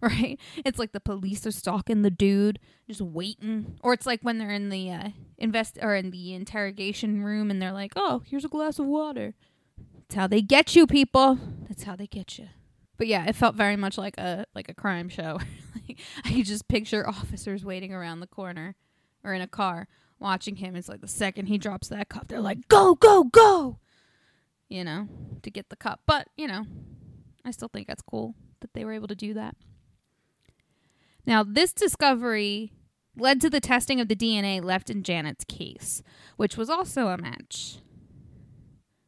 right? 0.00 0.38
It's 0.64 0.78
like 0.78 0.92
the 0.92 1.00
police 1.00 1.44
are 1.48 1.50
stalking 1.50 2.02
the 2.02 2.12
dude, 2.12 2.60
just 2.86 3.00
waiting, 3.00 3.76
or 3.82 3.92
it's 3.92 4.06
like 4.06 4.20
when 4.22 4.38
they're 4.38 4.52
in 4.52 4.68
the 4.68 4.88
uh, 4.88 5.08
invest 5.36 5.80
or 5.82 5.96
in 5.96 6.12
the 6.12 6.32
interrogation 6.32 7.24
room 7.24 7.50
and 7.50 7.60
they're 7.60 7.72
like, 7.72 7.94
"Oh, 7.96 8.22
here's 8.24 8.44
a 8.44 8.48
glass 8.48 8.78
of 8.78 8.86
water." 8.86 9.34
That's 9.96 10.14
how 10.14 10.28
they 10.28 10.42
get 10.42 10.76
you, 10.76 10.86
people. 10.86 11.40
That's 11.68 11.82
how 11.82 11.96
they 11.96 12.06
get 12.06 12.38
you. 12.38 12.50
But 12.96 13.08
yeah, 13.08 13.24
it 13.26 13.34
felt 13.34 13.56
very 13.56 13.74
much 13.74 13.98
like 13.98 14.16
a 14.16 14.46
like 14.54 14.68
a 14.68 14.74
crime 14.74 15.08
show. 15.08 15.40
like, 15.88 15.98
I 16.24 16.34
could 16.34 16.46
just 16.46 16.68
picture 16.68 17.08
officers 17.08 17.64
waiting 17.64 17.92
around 17.92 18.20
the 18.20 18.28
corner 18.28 18.76
or 19.24 19.34
in 19.34 19.42
a 19.42 19.46
car 19.46 19.88
watching 20.18 20.56
him. 20.56 20.76
It's 20.76 20.88
like 20.88 21.00
the 21.00 21.08
second 21.08 21.46
he 21.46 21.58
drops 21.58 21.88
that 21.88 22.08
cup, 22.08 22.28
they're 22.28 22.40
like, 22.40 22.68
"Go, 22.68 22.94
go, 22.94 23.24
go!" 23.24 23.78
you 24.70 24.84
know, 24.84 25.08
to 25.42 25.50
get 25.50 25.68
the 25.68 25.76
cup. 25.76 26.00
But, 26.06 26.28
you 26.36 26.46
know, 26.46 26.64
I 27.44 27.50
still 27.50 27.68
think 27.68 27.86
that's 27.86 28.02
cool 28.02 28.34
that 28.60 28.72
they 28.72 28.84
were 28.84 28.92
able 28.92 29.08
to 29.08 29.14
do 29.14 29.34
that. 29.34 29.56
Now, 31.26 31.42
this 31.42 31.74
discovery 31.74 32.72
led 33.16 33.40
to 33.42 33.50
the 33.50 33.60
testing 33.60 34.00
of 34.00 34.08
the 34.08 34.16
DNA 34.16 34.62
left 34.62 34.88
in 34.88 35.02
Janet's 35.02 35.44
case, 35.44 36.02
which 36.36 36.56
was 36.56 36.70
also 36.70 37.08
a 37.08 37.18
match. 37.18 37.78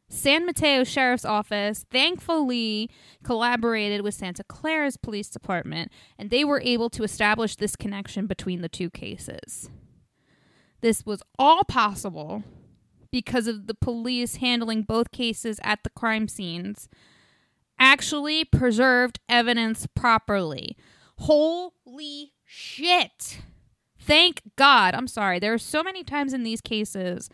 San 0.09 0.45
Mateo 0.45 0.83
Sheriff's 0.83 1.25
Office 1.25 1.85
thankfully 1.89 2.91
collaborated 3.23 4.01
with 4.01 4.13
Santa 4.13 4.43
Clara's 4.43 4.95
police 4.95 5.29
department, 5.29 5.91
and 6.19 6.29
they 6.29 6.43
were 6.43 6.61
able 6.61 6.89
to 6.91 7.03
establish 7.03 7.55
this 7.55 7.75
connection 7.75 8.27
between 8.27 8.61
the 8.61 8.69
two 8.69 8.91
cases. 8.91 9.71
This 10.83 11.05
was 11.05 11.23
all 11.39 11.63
possible 11.63 12.43
because 13.09 13.47
of 13.47 13.67
the 13.67 13.73
police 13.73 14.35
handling 14.35 14.81
both 14.81 15.13
cases 15.13 15.57
at 15.63 15.81
the 15.85 15.89
crime 15.89 16.27
scenes 16.27 16.89
actually 17.79 18.43
preserved 18.43 19.21
evidence 19.29 19.87
properly. 19.95 20.75
Holy 21.19 22.33
shit. 22.43 23.39
Thank 23.97 24.41
God. 24.57 24.93
I'm 24.93 25.07
sorry. 25.07 25.39
There 25.39 25.53
are 25.53 25.57
so 25.57 25.83
many 25.83 26.03
times 26.03 26.33
in 26.33 26.43
these 26.43 26.59
cases 26.59 27.29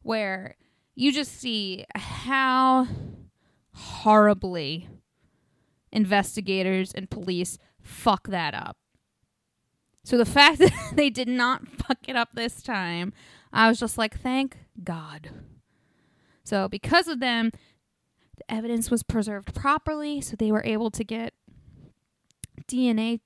where 0.00 0.56
you 0.94 1.12
just 1.12 1.38
see 1.38 1.84
how 1.94 2.88
horribly 3.74 4.88
investigators 5.92 6.92
and 6.94 7.10
police 7.10 7.58
fuck 7.82 8.28
that 8.28 8.54
up. 8.54 8.78
So 10.06 10.16
the 10.16 10.24
fact 10.24 10.58
that 10.60 10.72
they 10.94 11.10
did 11.10 11.26
not 11.26 11.66
fuck 11.66 11.98
it 12.06 12.14
up 12.14 12.28
this 12.32 12.62
time, 12.62 13.12
I 13.52 13.68
was 13.68 13.80
just 13.80 13.98
like, 13.98 14.16
thank 14.16 14.56
God. 14.84 15.30
So 16.44 16.68
because 16.68 17.08
of 17.08 17.18
them, 17.18 17.50
the 18.36 18.48
evidence 18.48 18.88
was 18.88 19.02
preserved 19.02 19.52
properly, 19.52 20.20
so 20.20 20.36
they 20.36 20.52
were 20.52 20.64
able 20.64 20.92
to 20.92 21.02
get 21.02 21.34
DNA 22.68 23.18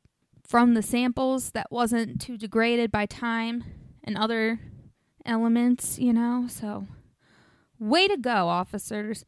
from 0.46 0.72
the 0.72 0.80
samples 0.82 1.50
that 1.50 1.70
wasn't 1.70 2.18
too 2.18 2.38
degraded 2.38 2.90
by 2.90 3.04
time 3.04 3.62
and 4.02 4.16
other 4.16 4.58
elements, 5.26 5.98
you 5.98 6.14
know? 6.14 6.46
So, 6.48 6.86
way 7.78 8.08
to 8.08 8.16
go, 8.16 8.48
officers. 8.48 9.26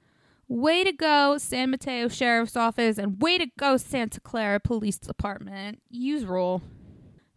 Way 0.48 0.84
to 0.84 0.92
go, 0.92 1.36
San 1.36 1.70
Mateo 1.70 2.08
Sheriff's 2.08 2.56
Office, 2.56 2.96
and 2.96 3.20
way 3.20 3.36
to 3.36 3.46
go, 3.58 3.76
Santa 3.76 4.20
Clara 4.20 4.58
Police 4.58 4.98
Department. 4.98 5.82
Use 5.90 6.24
rule. 6.24 6.62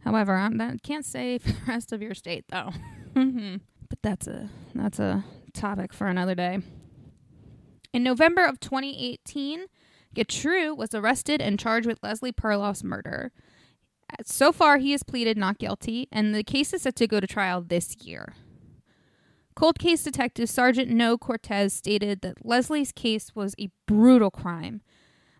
However, 0.06 0.36
I 0.36 0.76
can't 0.84 1.04
say 1.04 1.38
for 1.38 1.48
the 1.48 1.60
rest 1.66 1.92
of 1.92 2.00
your 2.00 2.14
state, 2.14 2.44
though. 2.48 2.70
Mm-hmm. 3.14 3.56
but 3.88 3.98
that's 4.02 4.26
a 4.26 4.50
that's 4.74 4.98
a 4.98 5.24
topic 5.52 5.92
for 5.92 6.06
another 6.06 6.34
day. 6.34 6.60
In 7.92 8.02
November 8.02 8.44
of 8.44 8.60
2018, 8.60 9.66
Gautreaux 10.14 10.76
was 10.76 10.94
arrested 10.94 11.40
and 11.40 11.58
charged 11.58 11.86
with 11.86 12.02
Leslie 12.02 12.32
Perlov's 12.32 12.84
murder. 12.84 13.32
Uh, 14.12 14.22
so 14.24 14.52
far, 14.52 14.78
he 14.78 14.92
has 14.92 15.02
pleaded 15.02 15.36
not 15.36 15.58
guilty, 15.58 16.08
and 16.12 16.34
the 16.34 16.44
case 16.44 16.72
is 16.72 16.82
set 16.82 16.94
to 16.96 17.06
go 17.06 17.20
to 17.20 17.26
trial 17.26 17.62
this 17.62 17.96
year. 18.02 18.34
Cold 19.54 19.78
case 19.78 20.02
detective 20.02 20.50
Sergeant 20.50 20.90
No 20.90 21.16
Cortez 21.16 21.72
stated 21.72 22.20
that 22.20 22.44
Leslie's 22.44 22.92
case 22.92 23.34
was 23.34 23.54
a 23.58 23.70
brutal 23.86 24.30
crime. 24.30 24.82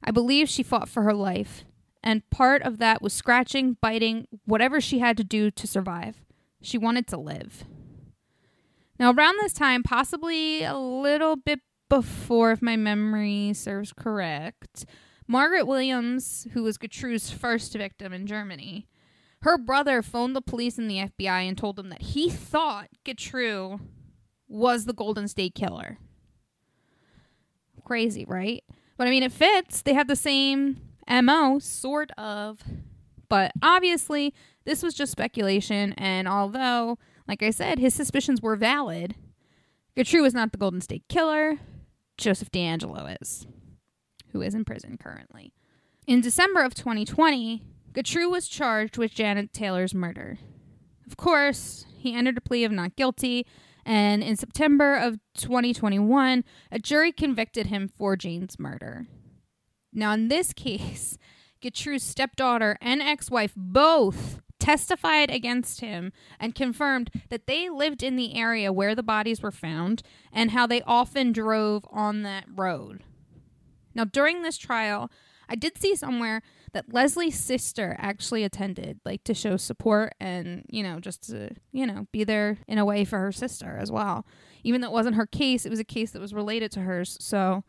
I 0.03 0.11
believe 0.11 0.49
she 0.49 0.63
fought 0.63 0.89
for 0.89 1.03
her 1.03 1.15
life, 1.15 1.67
and 2.07 2.31
part 2.31 2.63
of 2.63 2.79
that 2.79 3.03
was 3.03 3.13
scratching, 3.13 3.77
biting, 3.81 4.29
whatever 4.45 4.81
she 4.81 5.01
had 5.01 5.17
to 5.17 5.25
do 5.25 5.51
to 5.51 5.67
survive. 5.67 6.23
She 6.63 6.79
wanted 6.79 7.09
to 7.09 7.17
live. 7.17 7.65
Now, 8.97 9.11
around 9.11 9.39
this 9.41 9.53
time, 9.53 9.83
possibly 9.83 10.63
a 10.63 10.77
little 10.77 11.35
bit 11.35 11.59
before, 11.89 12.53
if 12.53 12.63
my 12.63 12.77
memory 12.77 13.53
serves 13.55 13.93
correct, 13.93 14.87
Margaret 15.27 15.67
Williams, 15.67 16.47
who 16.53 16.63
was 16.63 16.79
Gautreaux's 16.79 17.33
first 17.33 17.73
victim 17.73 18.13
in 18.13 18.29
Germany, 18.29 18.87
her 19.43 19.59
brother 19.59 20.01
phoned 20.01 20.37
the 20.37 20.41
police 20.41 20.79
and 20.79 20.89
the 20.89 20.99
FBI 20.99 21.49
and 21.49 21.59
told 21.59 21.75
them 21.75 21.89
that 21.89 22.03
he 22.03 22.31
thought 22.31 22.87
Gautreaux 23.05 23.81
was 24.47 24.85
the 24.85 24.95
Golden 24.95 25.27
State 25.27 25.57
Killer. 25.57 25.99
Crazy, 27.85 28.25
right? 28.25 28.63
But 28.97 29.09
I 29.09 29.11
mean, 29.11 29.25
it 29.25 29.33
fits. 29.33 29.83
They 29.83 29.95
have 29.95 30.07
the 30.07 30.15
same 30.15 30.81
MO, 31.09 31.59
sort 31.59 32.11
of. 32.13 32.61
But 33.29 33.53
obviously, 33.63 34.35
this 34.65 34.83
was 34.83 34.95
just 34.95 35.13
speculation. 35.13 35.93
And 35.95 36.29
although, 36.29 36.99
like 37.27 37.43
I 37.43 37.51
said, 37.51 37.79
his 37.79 37.95
suspicions 37.95 38.41
were 38.41 38.57
valid, 38.57 39.15
Gautreaux 39.97 40.23
was 40.23 40.35
not 40.35 40.53
the 40.53 40.59
Golden 40.59 40.81
State 40.81 41.05
Killer. 41.09 41.59
Joseph 42.17 42.51
DeAngelo 42.51 43.17
is, 43.21 43.47
who 44.33 44.43
is 44.43 44.55
in 44.55 44.65
prison 44.65 44.97
currently. 44.99 45.53
In 46.07 46.21
December 46.21 46.63
of 46.63 46.75
2020, 46.75 47.63
Gautreaux 47.93 48.31
was 48.31 48.49
charged 48.49 48.97
with 48.97 49.15
Janet 49.15 49.53
Taylor's 49.53 49.95
murder. 49.95 50.39
Of 51.07 51.17
course, 51.17 51.85
he 51.99 52.15
entered 52.15 52.39
a 52.39 52.41
plea 52.41 52.65
of 52.65 52.73
not 52.73 52.97
guilty 52.97 53.47
and 53.87 54.21
in 54.25 54.35
September 54.35 54.97
of 54.97 55.21
2021, 55.37 56.43
a 56.73 56.79
jury 56.81 57.13
convicted 57.13 57.69
him 57.69 57.87
for 57.87 58.17
Jane's 58.17 58.59
murder. 58.59 59.07
Now, 59.97 60.13
in 60.13 60.29
this 60.29 60.53
case, 60.53 61.19
Gautreaux's 61.63 62.05
stepdaughter 62.05 62.79
and 62.81 63.03
ex 63.03 63.31
wife 63.31 63.53
both 63.57 64.41
testified 64.59 65.31
against 65.31 65.81
him 65.81 66.13
and 66.39 66.55
confirmed 66.55 67.11
that 67.31 67.47
they 67.47 67.69
lived 67.69 68.03
in 68.03 68.17
the 68.17 68.37
area 68.37 68.73
where 68.73 68.95
the 68.95 69.03
bodies 69.03 69.43
were 69.43 69.51
found 69.51 70.03
and 70.33 70.51
how 70.51 70.67
they 70.67 70.83
often 70.83 71.33
drove 71.33 71.85
on 71.91 72.23
that 72.23 72.45
road. 72.55 73.03
Now, 73.95 74.05
during 74.05 74.43
this 74.43 74.59
trial, 74.59 75.11
I 75.49 75.55
did 75.55 75.79
see 75.79 75.95
somewhere 75.95 76.43
that 76.73 76.93
Leslie's 76.93 77.39
sister 77.39 77.97
actually 77.99 78.45
attended, 78.45 79.01
like 79.05 79.25
to 79.25 79.35
show 79.35 79.57
support 79.57 80.15
and, 80.21 80.65
you 80.69 80.83
know, 80.83 81.01
just 81.01 81.29
to, 81.29 81.51
you 81.73 81.87
know, 81.87 82.07
be 82.13 82.25
there 82.25 82.59
in 82.67 82.79
a 82.79 82.85
way 82.85 83.05
for 83.05 83.19
her 83.21 83.33
sister 83.33 83.79
as 83.79 83.91
well. 83.91 84.27
Even 84.63 84.81
though 84.81 84.89
it 84.89 84.93
wasn't 84.93 85.17
her 85.17 85.27
case, 85.27 85.65
it 85.65 85.71
was 85.71 85.79
a 85.79 85.85
case 85.85 86.11
that 86.11 86.21
was 86.21 86.35
related 86.35 86.73
to 86.73 86.81
hers. 86.81 87.17
So 87.21 87.65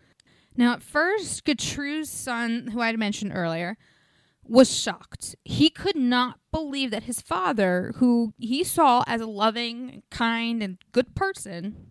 now 0.58 0.74
at 0.74 0.82
first, 0.82 1.46
Gautreaux's 1.46 2.10
son, 2.10 2.68
who 2.74 2.82
I 2.82 2.88
had 2.88 3.00
mentioned 3.00 3.32
earlier, 3.34 3.78
was 4.44 4.74
shocked. 4.74 5.36
He 5.44 5.70
could 5.70 5.96
not 5.96 6.40
believe 6.52 6.92
that 6.92 7.04
his 7.04 7.22
father, 7.22 7.94
who 7.98 8.34
he 8.38 8.64
saw 8.64 9.04
as 9.06 9.22
a 9.22 9.28
loving, 9.28 10.04
kind, 10.10 10.64
and 10.64 10.78
good 10.92 11.16
person, 11.16 11.88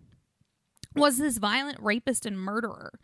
was 0.95 1.19
this 1.19 1.39
violent 1.39 1.79
rapist 1.81 2.27
and 2.27 2.39
murderer. 2.39 2.99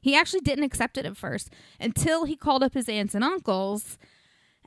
He 0.00 0.16
actually 0.16 0.40
didn't 0.40 0.64
accept 0.64 0.98
it 0.98 1.06
at 1.06 1.16
first 1.16 1.50
until 1.78 2.24
he 2.24 2.36
called 2.36 2.62
up 2.62 2.74
his 2.74 2.88
aunts 2.88 3.14
and 3.14 3.24
uncles 3.24 3.98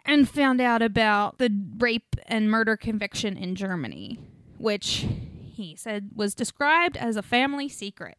and 0.06 0.30
found 0.30 0.62
out 0.62 0.82
about 0.82 1.38
the 1.38 1.52
rape 1.78 2.16
and 2.28 2.50
murder 2.50 2.78
conviction 2.78 3.36
in 3.38 3.56
Germany, 3.56 4.20
which 4.58 5.06
he 5.54 5.76
said 5.76 6.12
was 6.16 6.36
described 6.36 6.98
as 6.98 7.16
a 7.16 7.22
family 7.22 7.68
secret. 7.68 8.18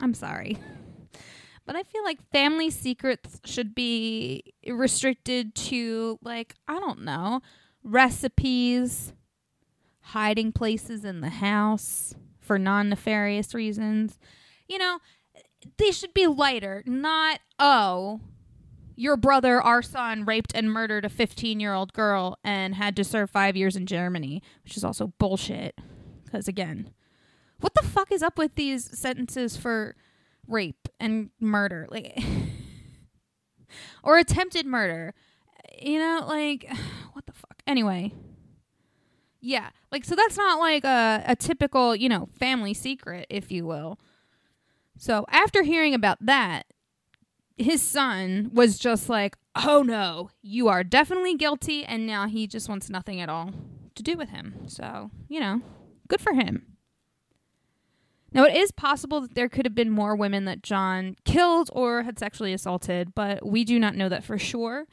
I'm 0.00 0.14
sorry. 0.14 0.58
But 1.64 1.76
I 1.76 1.82
feel 1.82 2.04
like 2.04 2.18
family 2.30 2.70
secrets 2.70 3.40
should 3.44 3.74
be 3.74 4.54
restricted 4.68 5.54
to, 5.56 6.18
like, 6.22 6.54
I 6.68 6.78
don't 6.78 7.02
know, 7.02 7.40
recipes, 7.82 9.12
hiding 10.00 10.52
places 10.52 11.04
in 11.04 11.20
the 11.20 11.28
house 11.28 12.14
for 12.38 12.58
non 12.58 12.88
nefarious 12.88 13.52
reasons 13.52 14.18
you 14.68 14.78
know, 14.78 14.98
they 15.78 15.90
should 15.90 16.14
be 16.14 16.26
lighter, 16.26 16.82
not, 16.86 17.40
oh, 17.58 18.20
your 18.94 19.16
brother, 19.16 19.60
our 19.60 19.82
son, 19.82 20.24
raped 20.24 20.52
and 20.54 20.72
murdered 20.72 21.04
a 21.04 21.08
15 21.08 21.60
year 21.60 21.74
old 21.74 21.92
girl 21.92 22.38
and 22.42 22.74
had 22.74 22.96
to 22.96 23.04
serve 23.04 23.30
five 23.30 23.56
years 23.56 23.76
in 23.76 23.86
Germany, 23.86 24.42
which 24.64 24.76
is 24.76 24.84
also 24.84 25.12
bullshit. 25.18 25.78
Because, 26.24 26.48
again, 26.48 26.90
what 27.60 27.74
the 27.74 27.82
fuck 27.82 28.12
is 28.12 28.22
up 28.22 28.38
with 28.38 28.54
these 28.54 28.98
sentences 28.98 29.56
for 29.56 29.96
rape 30.46 30.88
and 31.00 31.30
murder? 31.40 31.86
Like, 31.90 32.18
or 34.02 34.18
attempted 34.18 34.66
murder. 34.66 35.14
You 35.80 35.98
know, 35.98 36.24
like, 36.26 36.70
what 37.12 37.26
the 37.26 37.32
fuck? 37.32 37.62
Anyway. 37.66 38.12
Yeah, 39.40 39.70
like, 39.92 40.04
so 40.04 40.16
that's 40.16 40.36
not 40.36 40.58
like 40.58 40.84
a, 40.84 41.22
a 41.26 41.36
typical, 41.36 41.94
you 41.94 42.08
know, 42.08 42.28
family 42.38 42.74
secret, 42.74 43.26
if 43.30 43.52
you 43.52 43.64
will. 43.64 43.98
So 44.98 45.24
after 45.28 45.62
hearing 45.62 45.94
about 45.94 46.18
that, 46.24 46.66
his 47.56 47.82
son 47.82 48.50
was 48.52 48.78
just 48.78 49.08
like, 49.08 49.36
oh 49.54 49.82
no, 49.82 50.30
you 50.42 50.68
are 50.68 50.84
definitely 50.84 51.36
guilty. 51.36 51.84
And 51.84 52.06
now 52.06 52.26
he 52.26 52.46
just 52.46 52.68
wants 52.68 52.90
nothing 52.90 53.20
at 53.20 53.28
all 53.28 53.52
to 53.94 54.02
do 54.02 54.16
with 54.16 54.30
him. 54.30 54.64
So, 54.66 55.10
you 55.28 55.40
know, 55.40 55.62
good 56.08 56.20
for 56.20 56.34
him. 56.34 56.75
Now, 58.36 58.44
it 58.44 58.54
is 58.54 58.70
possible 58.70 59.22
that 59.22 59.34
there 59.34 59.48
could 59.48 59.64
have 59.64 59.74
been 59.74 59.88
more 59.88 60.14
women 60.14 60.44
that 60.44 60.62
John 60.62 61.16
killed 61.24 61.70
or 61.72 62.02
had 62.02 62.18
sexually 62.18 62.52
assaulted, 62.52 63.14
but 63.14 63.46
we 63.46 63.64
do 63.64 63.78
not 63.78 63.94
know 63.94 64.10
that 64.10 64.24
for 64.24 64.36
sure. 64.36 64.86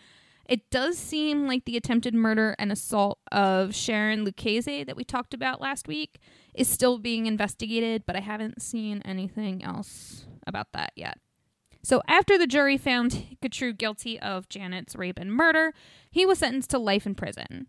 It 0.47 0.69
does 0.69 0.97
seem 0.97 1.45
like 1.45 1.65
the 1.65 1.75
attempted 1.75 2.13
murder 2.13 2.56
and 2.58 2.71
assault 2.71 3.19
of 3.34 3.75
Sharon 3.75 4.23
Lucchese 4.23 4.86
that 4.86 4.95
we 4.95 5.03
talked 5.03 5.34
about 5.34 5.60
last 5.60 5.89
week 5.89 6.19
is 6.53 6.69
still 6.69 6.99
being 6.99 7.25
investigated, 7.25 8.06
but 8.06 8.15
I 8.15 8.21
haven't 8.21 8.62
seen 8.62 9.01
anything 9.03 9.62
else 9.62 10.25
about 10.47 10.71
that 10.71 10.93
yet. 10.95 11.17
So, 11.82 12.01
after 12.08 12.38
the 12.38 12.47
jury 12.47 12.77
found 12.77 13.38
Gautreaux 13.41 13.77
guilty 13.77 14.17
of 14.21 14.47
Janet's 14.47 14.95
rape 14.95 15.19
and 15.19 15.34
murder, 15.34 15.73
he 16.10 16.25
was 16.25 16.39
sentenced 16.39 16.69
to 16.69 16.79
life 16.79 17.06
in 17.06 17.13
prison. 17.13 17.67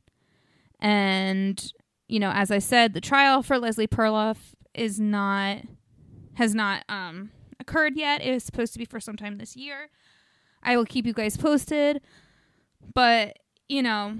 And, 0.78 1.72
you 2.06 2.20
know, 2.20 2.30
as 2.30 2.52
I 2.52 2.60
said, 2.60 2.94
the 2.94 3.00
trial 3.00 3.42
for 3.42 3.58
Leslie 3.58 3.88
Perlov 3.88 4.36
is 4.74 5.00
not, 5.00 5.58
has 6.34 6.54
not 6.54 6.84
um, 6.88 7.30
occurred 7.60 7.96
yet. 7.96 8.20
It 8.20 8.28
is 8.28 8.44
supposed 8.44 8.72
to 8.74 8.78
be 8.78 8.84
for 8.84 9.00
sometime 9.00 9.38
this 9.38 9.56
year. 9.56 9.90
I 10.62 10.76
will 10.76 10.86
keep 10.86 11.06
you 11.06 11.12
guys 11.12 11.36
posted. 11.36 12.00
But, 12.94 13.38
you 13.68 13.82
know, 13.82 14.16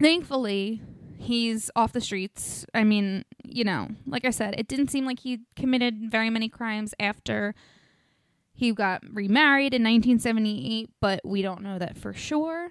thankfully, 0.00 0.82
he's 1.18 1.70
off 1.76 1.92
the 1.92 2.00
streets. 2.00 2.64
I 2.72 2.84
mean, 2.84 3.24
you 3.44 3.64
know, 3.64 3.88
like 4.06 4.24
I 4.24 4.30
said, 4.30 4.54
it 4.58 4.68
didn't 4.68 4.88
seem 4.88 5.04
like 5.04 5.20
he 5.20 5.40
committed 5.54 6.10
very 6.10 6.30
many 6.30 6.48
crimes 6.48 6.94
after 6.98 7.54
he 8.52 8.72
got 8.72 9.02
remarried 9.12 9.74
in 9.74 9.82
1978, 9.82 10.90
but 11.00 11.20
we 11.24 11.42
don't 11.42 11.62
know 11.62 11.78
that 11.78 11.96
for 11.96 12.14
sure. 12.14 12.70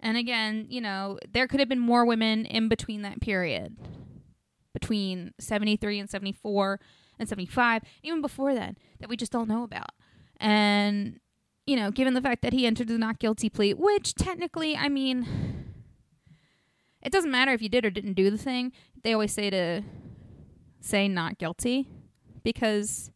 And 0.00 0.18
again, 0.18 0.66
you 0.68 0.82
know, 0.82 1.18
there 1.32 1.48
could 1.48 1.60
have 1.60 1.68
been 1.68 1.78
more 1.78 2.04
women 2.04 2.44
in 2.44 2.68
between 2.68 3.02
that 3.02 3.22
period, 3.22 3.74
between 4.74 5.32
73 5.40 5.98
and 6.00 6.10
74 6.10 6.78
and 7.18 7.26
75, 7.26 7.82
even 8.02 8.20
before 8.20 8.54
then, 8.54 8.76
that 9.00 9.08
we 9.08 9.16
just 9.16 9.32
don't 9.32 9.48
know 9.48 9.62
about. 9.62 9.90
And, 10.38 11.20
you 11.66 11.76
know, 11.76 11.90
given 11.90 12.12
the 12.12 12.20
fact 12.20 12.42
that 12.42 12.52
he 12.52 12.66
entered 12.66 12.88
the 12.88 12.98
not 12.98 13.18
guilty 13.18 13.48
plea, 13.48 13.72
which 13.72 14.14
technically, 14.14 14.76
I 14.76 14.90
mean, 14.90 15.64
it 17.00 17.12
doesn't 17.12 17.30
matter 17.30 17.52
if 17.52 17.62
you 17.62 17.70
did 17.70 17.86
or 17.86 17.90
didn't 17.90 18.14
do 18.14 18.30
the 18.30 18.36
thing. 18.36 18.72
They 19.02 19.12
always 19.14 19.32
say 19.32 19.48
to 19.48 19.82
say 20.80 21.08
not 21.08 21.38
guilty 21.38 21.88
because 22.42 23.10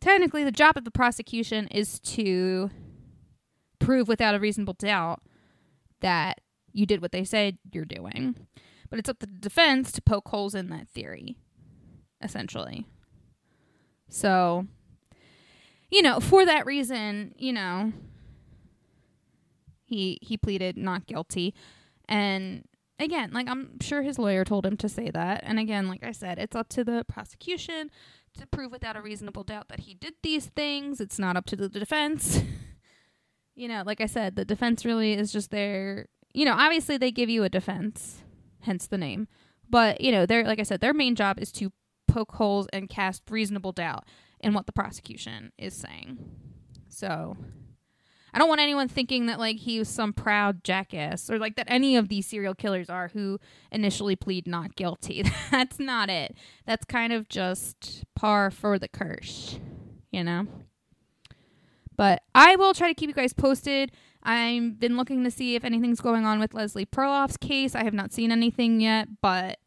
technically 0.00 0.42
the 0.44 0.50
job 0.50 0.76
of 0.76 0.84
the 0.84 0.90
prosecution 0.90 1.68
is 1.68 2.00
to 2.00 2.70
prove 3.78 4.08
without 4.08 4.34
a 4.34 4.40
reasonable 4.40 4.74
doubt 4.74 5.22
that 6.00 6.40
you 6.72 6.86
did 6.86 7.00
what 7.00 7.12
they 7.12 7.24
said 7.24 7.58
you're 7.72 7.84
doing. 7.84 8.34
But 8.94 9.00
it's 9.00 9.08
up 9.08 9.18
to 9.18 9.26
the 9.26 9.40
defense 9.40 9.90
to 9.90 10.00
poke 10.00 10.28
holes 10.28 10.54
in 10.54 10.68
that 10.68 10.86
theory, 10.88 11.36
essentially. 12.22 12.86
So, 14.08 14.68
you 15.90 16.00
know, 16.00 16.20
for 16.20 16.46
that 16.46 16.64
reason, 16.64 17.34
you 17.36 17.52
know, 17.52 17.92
he 19.84 20.20
he 20.22 20.36
pleaded 20.36 20.76
not 20.76 21.08
guilty. 21.08 21.56
And 22.08 22.68
again, 23.00 23.32
like 23.32 23.48
I'm 23.48 23.80
sure 23.80 24.02
his 24.02 24.16
lawyer 24.16 24.44
told 24.44 24.64
him 24.64 24.76
to 24.76 24.88
say 24.88 25.10
that. 25.10 25.40
And 25.42 25.58
again, 25.58 25.88
like 25.88 26.04
I 26.04 26.12
said, 26.12 26.38
it's 26.38 26.54
up 26.54 26.68
to 26.68 26.84
the 26.84 27.04
prosecution 27.08 27.90
to 28.38 28.46
prove 28.46 28.70
without 28.70 28.94
a 28.94 29.02
reasonable 29.02 29.42
doubt 29.42 29.70
that 29.70 29.80
he 29.80 29.94
did 29.94 30.14
these 30.22 30.46
things. 30.54 31.00
It's 31.00 31.18
not 31.18 31.36
up 31.36 31.46
to 31.46 31.56
the 31.56 31.68
defense. 31.68 32.44
you 33.56 33.66
know, 33.66 33.82
like 33.84 34.00
I 34.00 34.06
said, 34.06 34.36
the 34.36 34.44
defense 34.44 34.84
really 34.84 35.14
is 35.14 35.32
just 35.32 35.50
there. 35.50 36.06
You 36.32 36.44
know, 36.44 36.54
obviously 36.56 36.96
they 36.96 37.10
give 37.10 37.28
you 37.28 37.42
a 37.42 37.48
defense, 37.48 38.20
hence 38.64 38.86
the 38.86 38.98
name. 38.98 39.28
But, 39.68 40.00
you 40.00 40.12
know, 40.12 40.26
their 40.26 40.44
like 40.44 40.60
I 40.60 40.64
said, 40.64 40.80
their 40.80 40.94
main 40.94 41.14
job 41.14 41.38
is 41.38 41.52
to 41.52 41.72
poke 42.06 42.32
holes 42.32 42.66
and 42.72 42.88
cast 42.88 43.22
reasonable 43.30 43.72
doubt 43.72 44.04
in 44.40 44.52
what 44.52 44.66
the 44.66 44.72
prosecution 44.72 45.52
is 45.58 45.74
saying. 45.74 46.18
So, 46.88 47.36
I 48.34 48.38
don't 48.38 48.48
want 48.48 48.60
anyone 48.60 48.88
thinking 48.88 49.26
that 49.26 49.38
like 49.38 49.58
he 49.58 49.78
was 49.78 49.88
some 49.88 50.12
proud 50.12 50.64
jackass 50.64 51.30
or 51.30 51.38
like 51.38 51.54
that 51.54 51.70
any 51.70 51.96
of 51.96 52.08
these 52.08 52.26
serial 52.26 52.54
killers 52.54 52.90
are 52.90 53.08
who 53.08 53.38
initially 53.70 54.16
plead 54.16 54.48
not 54.48 54.74
guilty. 54.74 55.24
That's 55.52 55.78
not 55.78 56.10
it. 56.10 56.36
That's 56.66 56.84
kind 56.84 57.12
of 57.12 57.28
just 57.28 58.04
par 58.16 58.50
for 58.50 58.76
the 58.76 58.88
curse, 58.88 59.60
you 60.10 60.24
know? 60.24 60.48
But 61.96 62.22
I 62.34 62.56
will 62.56 62.74
try 62.74 62.88
to 62.88 62.94
keep 62.94 63.08
you 63.08 63.14
guys 63.14 63.32
posted. 63.32 63.92
I've 64.24 64.80
been 64.80 64.96
looking 64.96 65.22
to 65.24 65.30
see 65.30 65.54
if 65.54 65.64
anything's 65.64 66.00
going 66.00 66.24
on 66.24 66.40
with 66.40 66.54
Leslie 66.54 66.86
Perlov's 66.86 67.36
case. 67.36 67.74
I 67.74 67.84
have 67.84 67.92
not 67.94 68.12
seen 68.12 68.32
anything 68.32 68.80
yet, 68.80 69.08
but 69.20 69.58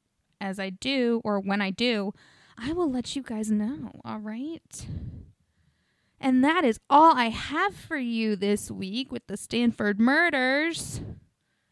as 0.41 0.59
I 0.59 0.71
do, 0.71 1.21
or 1.23 1.39
when 1.39 1.61
I 1.61 1.69
do, 1.69 2.13
I 2.57 2.73
will 2.73 2.89
let 2.91 3.15
you 3.15 3.21
guys 3.21 3.51
know, 3.51 3.91
all 4.03 4.19
right? 4.19 4.87
And 6.19 6.43
that 6.43 6.63
is 6.63 6.79
all 6.89 7.15
I 7.15 7.29
have 7.29 7.75
for 7.75 7.97
you 7.97 8.35
this 8.35 8.71
week 8.71 9.11
with 9.11 9.27
the 9.27 9.37
Stanford 9.37 9.99
murders. 9.99 11.01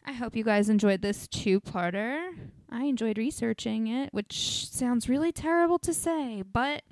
I 0.05 0.11
hope 0.11 0.35
you 0.35 0.43
guys 0.43 0.69
enjoyed 0.69 1.01
this 1.01 1.27
two 1.27 1.59
parter. 1.59 2.29
I 2.69 2.83
enjoyed 2.83 3.17
researching 3.17 3.87
it, 3.87 4.13
which 4.13 4.69
sounds 4.69 5.09
really 5.09 5.31
terrible 5.31 5.79
to 5.79 5.93
say, 5.93 6.43
but 6.43 6.83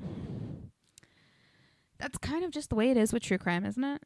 that's 2.00 2.18
kind 2.18 2.44
of 2.44 2.50
just 2.50 2.70
the 2.70 2.76
way 2.76 2.90
it 2.90 2.98
is 2.98 3.14
with 3.14 3.22
true 3.22 3.38
crime, 3.38 3.64
isn't 3.66 3.84
it? 3.84 4.02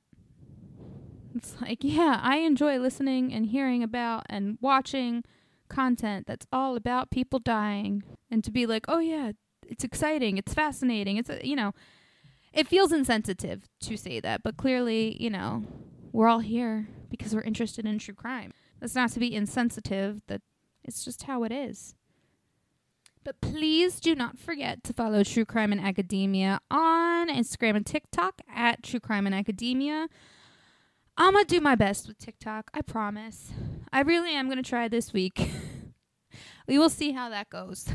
It's 1.38 1.56
like, 1.62 1.80
yeah, 1.82 2.20
I 2.22 2.38
enjoy 2.38 2.80
listening 2.80 3.32
and 3.32 3.46
hearing 3.46 3.84
about 3.84 4.26
and 4.30 4.58
watching 4.60 5.24
content 5.70 6.26
that's 6.28 6.48
all 6.52 6.76
about 6.76 7.12
people 7.12 7.40
dying. 7.40 8.04
And 8.32 8.44
to 8.44 8.52
be 8.52 8.66
like, 8.66 8.86
oh, 8.88 9.00
yeah, 9.00 9.34
it's 9.68 9.84
exciting, 9.84 10.38
it's 10.38 10.54
fascinating, 10.54 11.18
it's, 11.18 11.30
uh, 11.30 11.40
you 11.44 11.56
know, 11.56 11.74
it 12.54 12.68
feels 12.68 12.92
insensitive 12.92 13.68
to 13.82 13.98
say 13.98 14.20
that, 14.20 14.42
but 14.44 14.58
clearly, 14.58 15.16
you 15.22 15.30
know, 15.30 15.66
we're 16.12 16.28
all 16.28 16.40
here 16.40 16.88
because 17.10 17.36
we're 17.36 17.42
interested 17.42 17.86
in 17.86 18.00
true 18.00 18.16
crime. 18.16 18.52
That's 18.80 18.96
not 18.96 19.12
to 19.12 19.20
be 19.20 19.36
insensitive, 19.36 20.22
that 20.28 20.42
it's 20.84 21.06
just 21.06 21.24
how 21.24 21.44
it 21.44 21.52
is. 21.52 21.96
But 23.24 23.42
please 23.42 24.00
do 24.00 24.16
not 24.16 24.40
forget 24.40 24.84
to 24.86 24.94
follow 24.94 25.24
True 25.24 25.44
Crime 25.44 25.74
in 25.74 25.80
Academia 25.80 26.62
on 26.72 27.28
Instagram 27.30 27.76
and 27.76 27.86
TikTok 27.86 28.42
at 28.54 28.84
True 28.84 29.02
Crime 29.02 29.28
in 29.28 29.34
Academia. 29.34 30.08
I'm 31.20 31.34
to 31.34 31.46
do 31.46 31.60
my 31.60 31.74
best 31.74 32.08
with 32.08 32.20
TikTok, 32.20 32.70
I 32.76 32.82
promise. 32.82 33.52
I 33.92 34.02
really 34.02 34.36
am 34.36 34.50
to 34.52 34.62
try 34.62 34.88
this 34.88 35.14
week. 35.14 35.50
we 36.68 36.78
will 36.78 36.90
see 36.90 37.12
how 37.12 37.30
that 37.30 37.50
goes. 37.50 37.88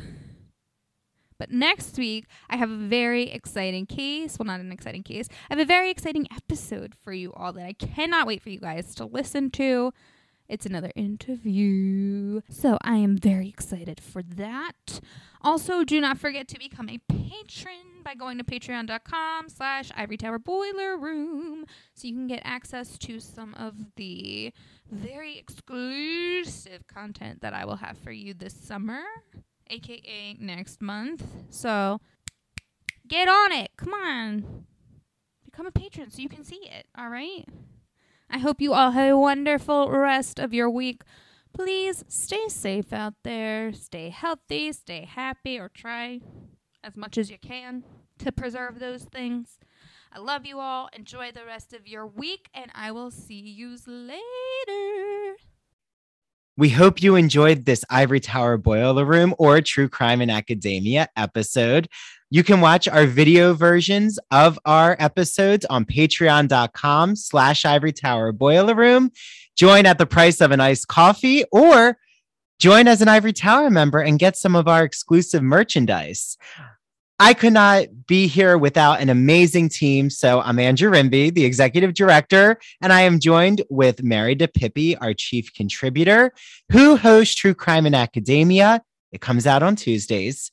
But 1.38 1.50
next 1.50 1.96
week, 1.98 2.26
I 2.50 2.56
have 2.56 2.70
a 2.70 2.76
very 2.76 3.30
exciting 3.30 3.86
case. 3.86 4.38
Well, 4.38 4.46
not 4.46 4.60
an 4.60 4.72
exciting 4.72 5.04
case. 5.04 5.28
I 5.50 5.54
have 5.54 5.60
a 5.60 5.64
very 5.64 5.90
exciting 5.90 6.26
episode 6.34 6.94
for 7.02 7.12
you 7.12 7.32
all 7.32 7.52
that 7.52 7.64
I 7.64 7.72
cannot 7.72 8.26
wait 8.26 8.42
for 8.42 8.50
you 8.50 8.58
guys 8.58 8.94
to 8.96 9.04
listen 9.04 9.50
to. 9.52 9.92
It's 10.48 10.66
another 10.66 10.92
interview. 10.94 12.40
So 12.48 12.78
I 12.82 12.96
am 12.96 13.16
very 13.16 13.48
excited 13.48 14.00
for 14.00 14.22
that. 14.22 15.00
Also, 15.40 15.82
do 15.82 16.00
not 16.00 16.18
forget 16.18 16.46
to 16.48 16.58
become 16.58 16.88
a 16.88 16.98
patron 17.08 18.02
by 18.04 18.14
going 18.14 18.38
to 18.38 18.44
patreon.com 18.44 19.48
slash 19.48 19.90
ivory 19.96 20.16
tower 20.16 20.38
boiler 20.38 20.96
room 20.96 21.64
so 21.94 22.06
you 22.06 22.14
can 22.14 22.26
get 22.26 22.42
access 22.44 22.98
to 22.98 23.18
some 23.18 23.54
of 23.54 23.74
the 23.96 24.52
very 24.90 25.38
exclusive 25.38 26.86
content 26.86 27.40
that 27.40 27.54
I 27.54 27.64
will 27.64 27.76
have 27.76 27.98
for 27.98 28.12
you 28.12 28.34
this 28.34 28.54
summer 28.54 29.02
aka 29.72 30.36
next 30.38 30.80
month. 30.80 31.24
So 31.50 32.00
get 33.08 33.28
on 33.28 33.52
it. 33.52 33.70
Come 33.76 33.94
on. 33.94 34.66
Become 35.44 35.66
a 35.66 35.72
patron 35.72 36.10
so 36.10 36.22
you 36.22 36.28
can 36.28 36.44
see 36.44 36.60
it. 36.70 36.86
All 36.96 37.08
right. 37.08 37.46
I 38.34 38.38
hope 38.38 38.62
you 38.62 38.72
all 38.72 38.92
have 38.92 39.10
a 39.10 39.18
wonderful 39.18 39.90
rest 39.90 40.38
of 40.38 40.54
your 40.54 40.70
week. 40.70 41.02
Please 41.52 42.02
stay 42.08 42.48
safe 42.48 42.90
out 42.90 43.12
there. 43.24 43.74
Stay 43.74 44.08
healthy. 44.08 44.72
Stay 44.72 45.04
happy, 45.04 45.58
or 45.58 45.68
try 45.68 46.20
as 46.82 46.96
much 46.96 47.18
as 47.18 47.30
you 47.30 47.36
can 47.36 47.84
to 48.20 48.32
preserve 48.32 48.78
those 48.78 49.04
things. 49.04 49.58
I 50.10 50.18
love 50.18 50.46
you 50.46 50.60
all. 50.60 50.88
Enjoy 50.94 51.30
the 51.30 51.44
rest 51.44 51.74
of 51.74 51.86
your 51.86 52.06
week, 52.06 52.48
and 52.54 52.70
I 52.74 52.90
will 52.90 53.10
see 53.10 53.34
you 53.34 53.76
later. 53.86 55.36
We 56.56 56.70
hope 56.70 57.02
you 57.02 57.16
enjoyed 57.16 57.66
this 57.66 57.84
Ivory 57.90 58.20
Tower 58.20 58.56
Boiler 58.56 59.04
Room 59.04 59.34
or 59.38 59.60
True 59.60 59.90
Crime 59.90 60.22
in 60.22 60.30
Academia 60.30 61.08
episode. 61.16 61.88
You 62.34 62.42
can 62.42 62.62
watch 62.62 62.88
our 62.88 63.04
video 63.04 63.52
versions 63.52 64.18
of 64.30 64.58
our 64.64 64.96
episodes 64.98 65.66
on 65.66 65.84
patreon.com 65.84 67.14
slash 67.14 67.66
ivory 67.66 67.92
tower 67.92 68.32
boiler 68.32 68.74
room. 68.74 69.10
Join 69.54 69.84
at 69.84 69.98
the 69.98 70.06
price 70.06 70.40
of 70.40 70.50
an 70.50 70.58
iced 70.58 70.88
coffee 70.88 71.44
or 71.52 71.98
join 72.58 72.88
as 72.88 73.02
an 73.02 73.08
Ivory 73.08 73.34
Tower 73.34 73.68
member 73.68 73.98
and 73.98 74.18
get 74.18 74.38
some 74.38 74.56
of 74.56 74.66
our 74.66 74.82
exclusive 74.82 75.42
merchandise. 75.42 76.38
I 77.20 77.34
could 77.34 77.52
not 77.52 77.88
be 78.06 78.28
here 78.28 78.56
without 78.56 79.02
an 79.02 79.10
amazing 79.10 79.68
team. 79.68 80.08
So 80.08 80.40
I'm 80.40 80.58
Andrew 80.58 80.90
Rimby, 80.90 81.34
the 81.34 81.44
executive 81.44 81.92
director, 81.92 82.58
and 82.80 82.94
I 82.94 83.02
am 83.02 83.20
joined 83.20 83.60
with 83.68 84.02
Mary 84.02 84.34
DePippi, 84.34 84.96
our 85.02 85.12
chief 85.12 85.52
contributor, 85.52 86.32
who 86.70 86.96
hosts 86.96 87.34
True 87.34 87.52
Crime 87.52 87.84
in 87.84 87.94
Academia. 87.94 88.82
It 89.12 89.20
comes 89.20 89.46
out 89.46 89.62
on 89.62 89.76
Tuesdays. 89.76 90.50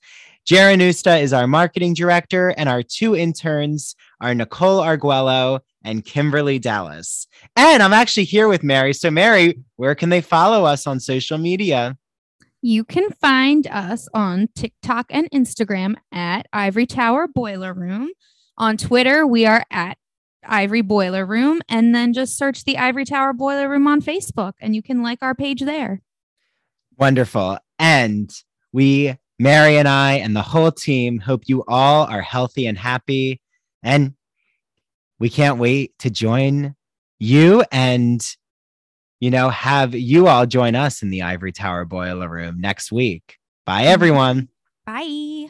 Jaron 0.49 0.81
Usta 0.81 1.21
is 1.21 1.31
our 1.31 1.45
marketing 1.45 1.93
director, 1.93 2.55
and 2.57 2.67
our 2.67 2.81
two 2.81 3.15
interns 3.15 3.95
are 4.19 4.33
Nicole 4.33 4.79
Arguello 4.79 5.59
and 5.83 6.03
Kimberly 6.03 6.57
Dallas. 6.57 7.27
And 7.55 7.83
I'm 7.83 7.93
actually 7.93 8.23
here 8.23 8.47
with 8.47 8.63
Mary. 8.63 8.95
So, 8.95 9.11
Mary, 9.11 9.59
where 9.75 9.93
can 9.93 10.09
they 10.09 10.21
follow 10.21 10.65
us 10.65 10.87
on 10.87 10.99
social 10.99 11.37
media? 11.37 11.99
You 12.63 12.83
can 12.83 13.11
find 13.11 13.67
us 13.67 14.09
on 14.15 14.49
TikTok 14.55 15.05
and 15.11 15.29
Instagram 15.29 15.93
at 16.11 16.47
Ivory 16.51 16.87
Tower 16.87 17.27
Boiler 17.27 17.71
Room. 17.75 18.09
On 18.57 18.75
Twitter, 18.75 19.27
we 19.27 19.45
are 19.45 19.63
at 19.69 19.99
Ivory 20.43 20.81
Boiler 20.81 21.27
Room. 21.27 21.61
And 21.69 21.93
then 21.93 22.11
just 22.11 22.39
search 22.39 22.63
the 22.63 22.79
Ivory 22.79 23.05
Tower 23.05 23.33
Boiler 23.33 23.69
Room 23.69 23.85
on 23.85 24.01
Facebook 24.01 24.53
and 24.59 24.75
you 24.75 24.81
can 24.81 25.03
like 25.03 25.19
our 25.21 25.35
page 25.35 25.61
there. 25.61 26.01
Wonderful. 26.97 27.59
And 27.77 28.33
we, 28.73 29.15
Mary 29.39 29.77
and 29.77 29.87
I, 29.87 30.15
and 30.15 30.35
the 30.35 30.41
whole 30.41 30.71
team 30.71 31.19
hope 31.19 31.43
you 31.47 31.63
all 31.67 32.05
are 32.05 32.21
healthy 32.21 32.67
and 32.67 32.77
happy. 32.77 33.41
And 33.81 34.13
we 35.17 35.29
can't 35.29 35.57
wait 35.57 35.97
to 35.99 36.09
join 36.09 36.75
you 37.19 37.63
and 37.71 38.21
you 39.19 39.29
know, 39.29 39.49
have 39.49 39.93
you 39.93 40.27
all 40.27 40.45
join 40.45 40.75
us 40.75 41.01
in 41.01 41.09
the 41.09 41.23
Ivory 41.23 41.51
Tower 41.51 41.85
Boiler 41.85 42.29
Room 42.29 42.61
next 42.61 42.91
week. 42.91 43.37
Bye, 43.65 43.83
everyone. 43.83 44.49
Bye. 44.85 45.47